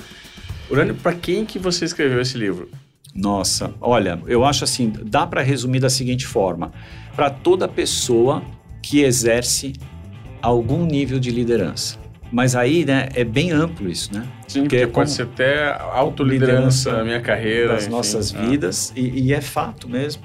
Urânio, 0.69 0.95
para 0.95 1.13
quem 1.13 1.45
que 1.45 1.57
você 1.57 1.85
escreveu 1.85 2.21
esse 2.21 2.37
livro? 2.37 2.69
Nossa, 3.13 3.73
olha, 3.81 4.21
eu 4.25 4.45
acho 4.45 4.63
assim, 4.63 4.93
dá 5.03 5.27
para 5.27 5.41
resumir 5.41 5.79
da 5.81 5.89
seguinte 5.89 6.25
forma: 6.25 6.71
para 7.15 7.29
toda 7.29 7.67
pessoa 7.67 8.41
que 8.81 9.01
exerce 9.01 9.73
algum 10.41 10.85
nível 10.85 11.19
de 11.19 11.31
liderança. 11.31 11.99
Mas 12.31 12.55
aí, 12.55 12.85
né, 12.85 13.09
é 13.13 13.25
bem 13.25 13.51
amplo 13.51 13.89
isso, 13.89 14.13
né? 14.13 14.25
Sim, 14.47 14.61
porque, 14.61 14.77
porque 14.77 14.93
pode 14.93 15.11
ser 15.11 15.23
até 15.23 15.77
autoliderança 15.91 16.93
na 16.93 17.03
minha 17.03 17.19
carreira. 17.19 17.73
Das 17.73 17.83
enfim, 17.83 17.91
nossas 17.91 18.33
ah. 18.33 18.41
vidas, 18.41 18.93
e, 18.95 19.27
e 19.27 19.33
é 19.33 19.41
fato 19.41 19.89
mesmo 19.89 20.23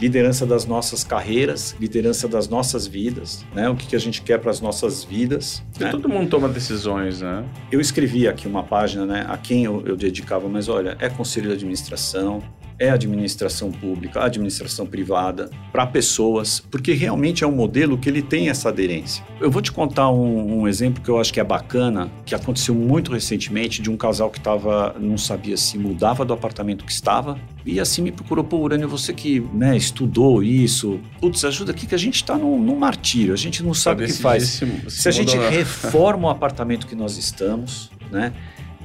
liderança 0.00 0.46
das 0.46 0.64
nossas 0.64 1.04
carreiras, 1.04 1.76
liderança 1.78 2.26
das 2.26 2.48
nossas 2.48 2.86
vidas, 2.86 3.44
né? 3.54 3.68
O 3.68 3.76
que, 3.76 3.86
que 3.86 3.94
a 3.94 3.98
gente 3.98 4.22
quer 4.22 4.38
para 4.38 4.50
as 4.50 4.60
nossas 4.60 5.04
vidas. 5.04 5.62
Né? 5.78 5.90
Todo 5.90 6.08
mundo 6.08 6.30
toma 6.30 6.48
decisões, 6.48 7.20
né? 7.20 7.44
Eu 7.70 7.80
escrevi 7.80 8.26
aqui 8.26 8.48
uma 8.48 8.62
página, 8.62 9.04
né? 9.04 9.26
A 9.28 9.36
quem 9.36 9.64
eu, 9.64 9.82
eu 9.86 9.96
dedicava, 9.96 10.48
mas 10.48 10.68
olha, 10.68 10.96
é 10.98 11.10
conselho 11.10 11.48
de 11.48 11.52
administração, 11.52 12.42
é 12.80 12.88
administração 12.88 13.70
pública, 13.70 14.24
administração 14.24 14.86
privada, 14.86 15.50
para 15.70 15.86
pessoas, 15.86 16.60
porque 16.70 16.94
realmente 16.94 17.44
é 17.44 17.46
um 17.46 17.52
modelo 17.52 17.98
que 17.98 18.08
ele 18.08 18.22
tem 18.22 18.48
essa 18.48 18.70
aderência. 18.70 19.22
Eu 19.38 19.50
vou 19.50 19.60
te 19.60 19.70
contar 19.70 20.10
um, 20.10 20.62
um, 20.62 20.66
exemplo 20.66 21.02
que 21.02 21.10
eu 21.10 21.20
acho 21.20 21.30
que 21.30 21.38
é 21.38 21.44
bacana, 21.44 22.10
que 22.24 22.34
aconteceu 22.34 22.74
muito 22.74 23.12
recentemente, 23.12 23.82
de 23.82 23.90
um 23.90 23.98
casal 23.98 24.30
que 24.30 24.38
estava, 24.38 24.96
não 24.98 25.18
sabia 25.18 25.58
se 25.58 25.76
mudava 25.76 26.24
do 26.24 26.32
apartamento 26.32 26.86
que 26.86 26.92
estava, 26.92 27.38
e 27.66 27.78
assim 27.78 28.00
me 28.00 28.10
procurou, 28.10 28.42
pô, 28.42 28.56
Urânio, 28.56 28.88
você 28.88 29.12
que 29.12 29.40
né, 29.52 29.76
estudou 29.76 30.42
isso, 30.42 30.98
putz, 31.20 31.44
ajuda 31.44 31.72
aqui 31.72 31.86
que 31.86 31.94
a 31.94 31.98
gente 31.98 32.16
está 32.16 32.38
num, 32.38 32.58
num, 32.58 32.76
martírio, 32.76 33.34
a 33.34 33.36
gente 33.36 33.62
não 33.62 33.74
sabe 33.74 34.04
o 34.04 34.06
que 34.06 34.14
faz. 34.14 34.44
Se, 34.44 34.66
se 34.88 35.08
a 35.08 35.12
gente 35.12 35.36
reforma 35.36 36.28
o 36.28 36.30
apartamento 36.30 36.86
que 36.86 36.94
nós 36.94 37.18
estamos, 37.18 37.90
né? 38.10 38.32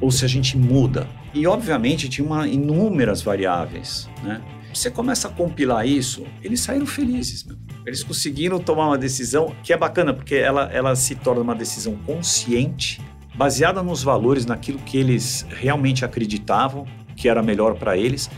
Ou 0.05 0.11
se 0.11 0.23
a 0.23 0.27
gente 0.27 0.55
muda. 0.55 1.07
E, 1.33 1.47
obviamente, 1.47 2.07
tinha 2.07 2.23
uma, 2.23 2.47
inúmeras 2.47 3.23
variáveis, 3.23 4.07
né? 4.23 4.39
Você 4.71 4.91
começa 4.91 5.27
a 5.27 5.31
compilar 5.31 5.87
isso, 5.87 6.27
eles 6.43 6.59
saíram 6.59 6.85
felizes, 6.85 7.43
meu. 7.43 7.57
Eles 7.87 8.03
conseguiram 8.03 8.59
tomar 8.59 8.87
uma 8.87 8.99
decisão 8.99 9.55
que 9.63 9.73
é 9.73 9.77
bacana, 9.77 10.13
porque 10.13 10.35
ela, 10.35 10.69
ela 10.71 10.95
se 10.95 11.15
torna 11.15 11.41
uma 11.41 11.55
decisão 11.55 11.95
consciente, 12.05 13.01
baseada 13.33 13.81
nos 13.81 14.03
valores, 14.03 14.45
naquilo 14.45 14.77
que 14.77 14.95
eles 14.95 15.43
realmente 15.49 16.05
acreditavam 16.05 16.85
que 17.15 17.27
era 17.27 17.41
melhor 17.41 17.73
para 17.73 17.97
eles. 17.97 18.29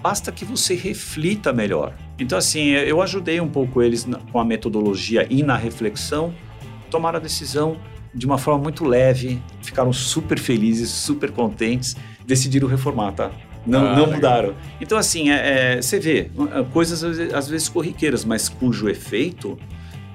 Basta 0.00 0.30
que 0.30 0.44
você 0.44 0.76
reflita 0.76 1.52
melhor. 1.52 1.92
Então, 2.20 2.38
assim, 2.38 2.68
eu 2.68 3.02
ajudei 3.02 3.40
um 3.40 3.48
pouco 3.48 3.82
eles 3.82 4.06
na, 4.06 4.18
com 4.18 4.38
a 4.38 4.44
metodologia 4.44 5.26
e 5.28 5.42
na 5.42 5.56
reflexão, 5.56 6.32
tomar 6.88 7.16
a 7.16 7.18
decisão 7.18 7.76
de 8.16 8.24
uma 8.24 8.38
forma 8.38 8.62
muito 8.62 8.84
leve, 8.84 9.42
ficaram 9.60 9.92
super 9.92 10.38
felizes, 10.38 10.88
super 10.88 11.30
contentes, 11.30 11.94
decidiram 12.26 12.66
reformar, 12.66 13.12
tá? 13.12 13.30
Não, 13.66 13.86
ah, 13.86 13.96
não 13.96 14.06
mudaram. 14.06 14.54
Então, 14.80 14.96
assim, 14.96 15.30
é, 15.30 15.74
é, 15.74 15.82
você 15.82 15.98
vê, 15.98 16.30
é, 16.54 16.64
coisas 16.72 17.04
às 17.34 17.48
vezes 17.48 17.68
corriqueiras, 17.68 18.24
mas 18.24 18.48
cujo 18.48 18.88
efeito 18.88 19.58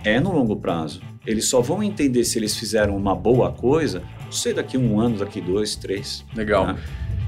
é 0.03 0.19
no 0.19 0.33
longo 0.33 0.55
prazo. 0.55 1.01
Eles 1.25 1.45
só 1.45 1.61
vão 1.61 1.83
entender 1.83 2.23
se 2.23 2.39
eles 2.39 2.57
fizeram 2.57 2.97
uma 2.97 3.13
boa 3.13 3.51
coisa, 3.51 4.01
não 4.25 4.31
sei, 4.31 4.53
daqui 4.53 4.77
um 4.77 4.99
ano, 4.99 5.19
daqui 5.19 5.39
dois, 5.39 5.75
três. 5.75 6.25
Legal. 6.35 6.67
Né? 6.67 6.77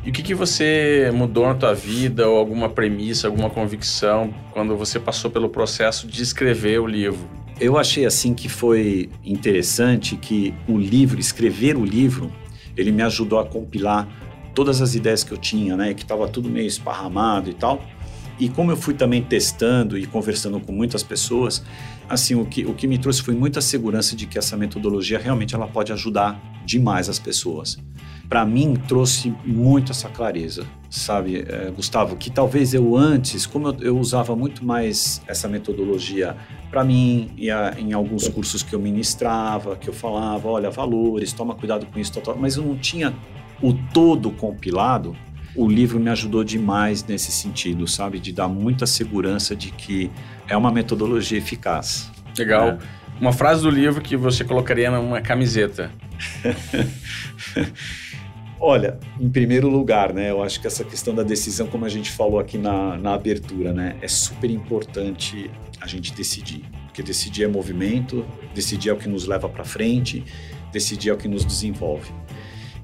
E 0.06 0.10
o 0.10 0.14
que, 0.14 0.24
que 0.24 0.34
você 0.34 1.12
mudou 1.14 1.46
na 1.48 1.54
tua 1.54 1.74
vida, 1.74 2.28
ou 2.28 2.38
alguma 2.38 2.68
premissa, 2.68 3.28
alguma 3.28 3.50
convicção, 3.50 4.34
quando 4.52 4.76
você 4.76 5.00
passou 5.00 5.30
pelo 5.30 5.50
processo 5.50 6.08
de 6.08 6.24
escrever 6.24 6.80
o 6.80 6.88
livro? 6.88 7.43
Eu 7.60 7.78
achei 7.78 8.06
assim 8.06 8.34
que 8.34 8.50
foi 8.50 9.10
interessante 9.24 10.16
que 10.16 10.54
o 10.68 10.78
livro, 10.78 11.20
escrever 11.20 11.78
o 11.78 11.86
livro, 11.86 12.32
Ele 12.76 12.92
me 12.92 13.04
ajudou 13.04 13.40
a 13.40 13.46
compilar 13.46 14.08
todas 14.54 14.82
as 14.82 14.96
ideias 14.96 15.24
que 15.24 15.32
eu 15.32 15.38
tinha, 15.38 15.78
né? 15.78 15.94
Que 15.94 16.02
estava 16.02 16.28
tudo 16.28 16.50
meio 16.50 16.68
esparramado 16.68 17.50
e 17.50 17.54
tal. 17.54 17.84
E 18.40 18.50
como 18.50 18.72
eu 18.72 18.78
fui 18.78 18.94
também 18.96 19.22
testando 19.22 19.98
e 19.98 20.08
conversando 20.08 20.60
com 20.60 20.72
muitas 20.72 21.04
pessoas, 21.04 21.64
assim, 22.10 22.36
o 22.36 22.46
que, 22.46 22.66
o 22.66 22.74
que 22.74 22.88
me 22.88 22.98
trouxe 22.98 23.22
foi 23.22 23.36
muita 23.36 23.62
segurança 23.62 24.16
de 24.16 24.26
que 24.26 24.38
essa 24.38 24.58
metodologia 24.58 25.20
realmente 25.20 25.54
ela 25.54 25.68
pode 25.68 25.92
ajudar 25.92 26.42
demais 26.66 27.08
as 27.08 27.20
pessoas. 27.20 27.78
Para 28.28 28.46
mim, 28.46 28.76
trouxe 28.88 29.34
muito 29.46 29.92
essa 29.92 30.10
clareza, 30.10 30.66
sabe, 30.90 31.46
é, 31.48 31.72
Gustavo? 31.76 32.16
Que 32.16 32.32
talvez 32.32 32.74
eu 32.74 32.96
antes, 32.96 33.46
como 33.46 33.68
eu, 33.68 33.78
eu 33.82 33.98
usava 34.00 34.36
muito 34.36 34.66
mais 34.66 35.22
essa 35.28 35.48
metodologia 35.48 36.36
para 36.72 36.84
mim, 36.84 37.32
e 37.38 37.52
a, 37.52 37.76
em 37.78 37.94
alguns 37.94 38.28
cursos 38.28 38.64
que 38.64 38.74
eu 38.74 38.80
ministrava, 38.80 39.76
que 39.76 39.88
eu 39.88 39.94
falava, 39.94 40.48
olha, 40.48 40.70
valores, 40.70 41.32
toma 41.34 41.54
cuidado 41.54 41.86
com 41.86 42.00
isso, 42.00 42.12
mas 42.40 42.56
eu 42.56 42.64
não 42.64 42.76
tinha 42.78 43.14
o 43.62 43.74
todo 43.74 44.32
compilado 44.32 45.16
o 45.56 45.68
livro 45.68 46.00
me 46.00 46.10
ajudou 46.10 46.44
demais 46.44 47.04
nesse 47.04 47.32
sentido, 47.32 47.88
sabe? 47.88 48.20
De 48.20 48.32
dar 48.32 48.48
muita 48.48 48.86
segurança 48.86 49.56
de 49.56 49.72
que 49.72 50.10
é 50.48 50.58
uma 50.58 50.72
metodologia 50.72 51.38
eficaz. 51.38 52.12
Legal. 52.38 52.70
É. 52.70 52.78
Uma 53.22 53.32
frase 53.32 53.62
do 53.62 53.70
livro 53.70 54.02
que 54.02 54.18
você 54.18 54.44
colocaria 54.44 54.90
numa 54.90 55.22
camiseta. 55.22 55.92
Olha, 58.66 58.98
em 59.20 59.30
primeiro 59.30 59.68
lugar, 59.68 60.14
né, 60.14 60.32
eu 60.32 60.42
acho 60.42 60.62
que 60.62 60.66
essa 60.66 60.86
questão 60.86 61.14
da 61.14 61.22
decisão, 61.22 61.68
como 61.68 61.84
a 61.84 61.90
gente 61.90 62.10
falou 62.10 62.40
aqui 62.40 62.58
na, 62.58 62.98
na 62.98 63.14
abertura, 63.14 63.74
né, 63.74 63.98
é 64.02 64.08
super 64.08 64.50
importante 64.50 65.52
a 65.82 65.86
gente 65.86 66.14
decidir. 66.14 66.64
Porque 66.86 67.04
decidir 67.04 67.44
é 67.44 67.48
movimento, 67.50 68.26
decidir 68.56 68.88
é 68.88 68.94
o 68.94 68.96
que 68.96 69.10
nos 69.10 69.28
leva 69.28 69.50
para 69.50 69.66
frente, 69.66 70.24
decidir 70.72 71.10
é 71.10 71.14
o 71.14 71.18
que 71.18 71.28
nos 71.28 71.44
desenvolve. 71.44 72.10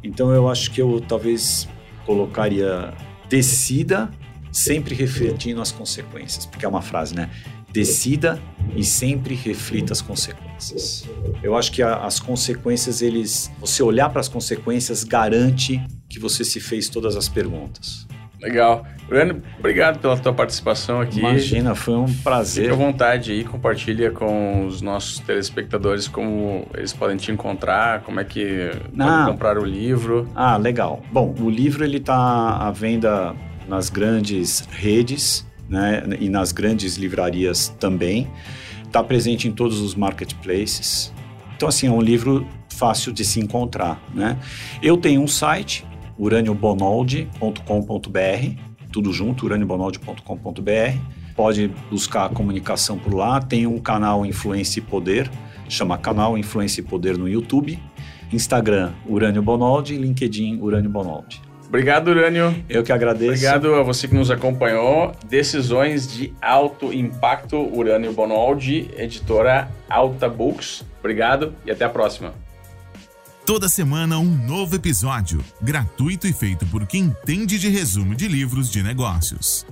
Então 0.04 0.34
eu 0.34 0.50
acho 0.50 0.70
que 0.70 0.82
eu 0.82 1.00
talvez 1.00 1.66
colocaria 2.06 2.94
decida 3.30 4.12
sempre 4.52 4.94
refletindo 4.94 5.62
as 5.62 5.72
consequências, 5.72 6.46
porque 6.46 6.66
é 6.66 6.68
uma 6.68 6.82
frase, 6.82 7.16
né? 7.16 7.30
Decida 7.72 8.42
e 8.76 8.84
sempre 8.84 9.36
reflita 9.36 9.94
as 9.94 10.02
consequências. 10.02 11.08
Eu 11.42 11.56
acho 11.56 11.72
que 11.72 11.82
a, 11.82 12.06
as 12.06 12.20
consequências, 12.20 13.02
eles, 13.02 13.52
você 13.60 13.84
olhar 13.84 14.10
para 14.10 14.20
as 14.20 14.28
consequências 14.28 15.04
garante 15.04 15.82
que 16.10 16.20
você 16.20 16.44
se 16.44 16.60
fez 16.60 16.90
todas 16.90 17.16
as 17.16 17.30
perguntas. 17.30 18.08
Legal. 18.42 18.86
Breno, 19.08 19.42
obrigado 19.58 20.00
pela 20.00 20.16
tua 20.18 20.32
participação 20.32 21.02
aqui. 21.02 21.20
Imagina, 21.20 21.76
foi 21.76 21.96
um 21.96 22.14
prazer. 22.14 22.66
Fique 22.66 22.76
à 22.76 22.86
vontade 22.86 23.32
aí, 23.32 23.44
compartilha 23.44 24.12
com 24.12 24.66
os 24.66 24.82
nossos 24.82 25.20
telespectadores 25.20 26.08
como 26.08 26.68
eles 26.74 26.94
podem 26.94 27.18
te 27.18 27.32
encontrar, 27.32 28.02
como 28.02 28.20
é 28.20 28.24
que 28.24 28.70
ah. 28.98 29.26
comprar 29.28 29.58
o 29.58 29.66
livro. 29.66 30.30
Ah, 30.36 30.58
legal. 30.58 31.02
Bom, 31.12 31.36
o 31.40 31.50
livro 31.50 31.84
ele 31.84 31.98
está 31.98 32.58
à 32.58 32.72
venda 32.72 33.36
nas 33.68 33.90
grandes 33.90 34.68
redes, 34.72 35.46
né, 35.70 36.04
e 36.20 36.30
nas 36.30 36.52
grandes 36.52 36.96
livrarias 36.96 37.70
também. 37.80 38.28
Está 38.84 39.04
presente 39.04 39.48
em 39.48 39.52
todos 39.52 39.80
os 39.80 39.96
marketplaces. 39.96 41.14
Então, 41.56 41.70
assim, 41.70 41.88
é 41.88 41.92
um 41.92 42.02
livro 42.02 42.46
fácil 42.70 43.12
de 43.12 43.24
se 43.24 43.40
encontrar, 43.40 44.02
né? 44.16 44.40
Eu 44.82 44.98
tenho 44.98 45.22
um 45.22 45.28
site, 45.28 45.86
uraniobonoldi.com.br, 46.18 48.62
tudo 48.92 49.14
junto, 49.14 49.46
uraniobonoldi.com.br. 49.46 50.98
Pode 51.36 51.72
buscar 51.90 52.26
a 52.26 52.30
comunicação 52.30 52.98
por 52.98 53.14
lá. 53.14 53.42
Tem 53.42 53.68
um 53.68 53.78
canal 53.78 54.26
Influência 54.26 54.80
e 54.80 54.82
Poder, 54.82 55.30
chama 55.68 55.98
Canal 55.98 56.38
Influência 56.38 56.82
e 56.82 56.84
Poder 56.84 57.18
no 57.18 57.30
YouTube. 57.30 57.80
Instagram, 58.32 58.92
Urânio 59.08 59.42
Bonoldi, 59.42 59.98
LinkedIn, 59.98 60.60
Urânio 60.62 60.90
Bonoldi. 60.90 61.49
Obrigado, 61.70 62.08
Urânio. 62.08 62.64
Eu 62.68 62.84
que 62.84 62.92
agradeço. 62.92 63.32
Obrigado 63.32 63.76
a 63.76 63.84
você 63.84 64.08
que 64.08 64.16
nos 64.16 64.32
acompanhou. 64.32 65.16
Decisões 65.30 66.12
de 66.12 66.34
alto 66.42 66.92
impacto, 66.92 67.58
Urânio 67.58 68.12
Bonoldi, 68.12 68.90
editora 68.98 69.70
Alta 69.88 70.28
Books. 70.28 70.84
Obrigado 71.00 71.54
e 71.64 71.72
até 71.72 71.86
a 71.86 71.90
próxima. 71.90 72.34
Toda 73.46 73.70
semana 73.70 74.18
um 74.18 74.26
novo 74.48 74.76
episódio, 74.76 75.44
gratuito 75.62 76.28
e 76.28 76.34
feito 76.34 76.66
por 76.68 76.86
quem 76.88 77.04
entende 77.04 77.60
de 77.60 77.70
resumo 77.70 78.16
de 78.16 78.28
livros 78.28 78.70
de 78.70 78.82
negócios. 78.82 79.66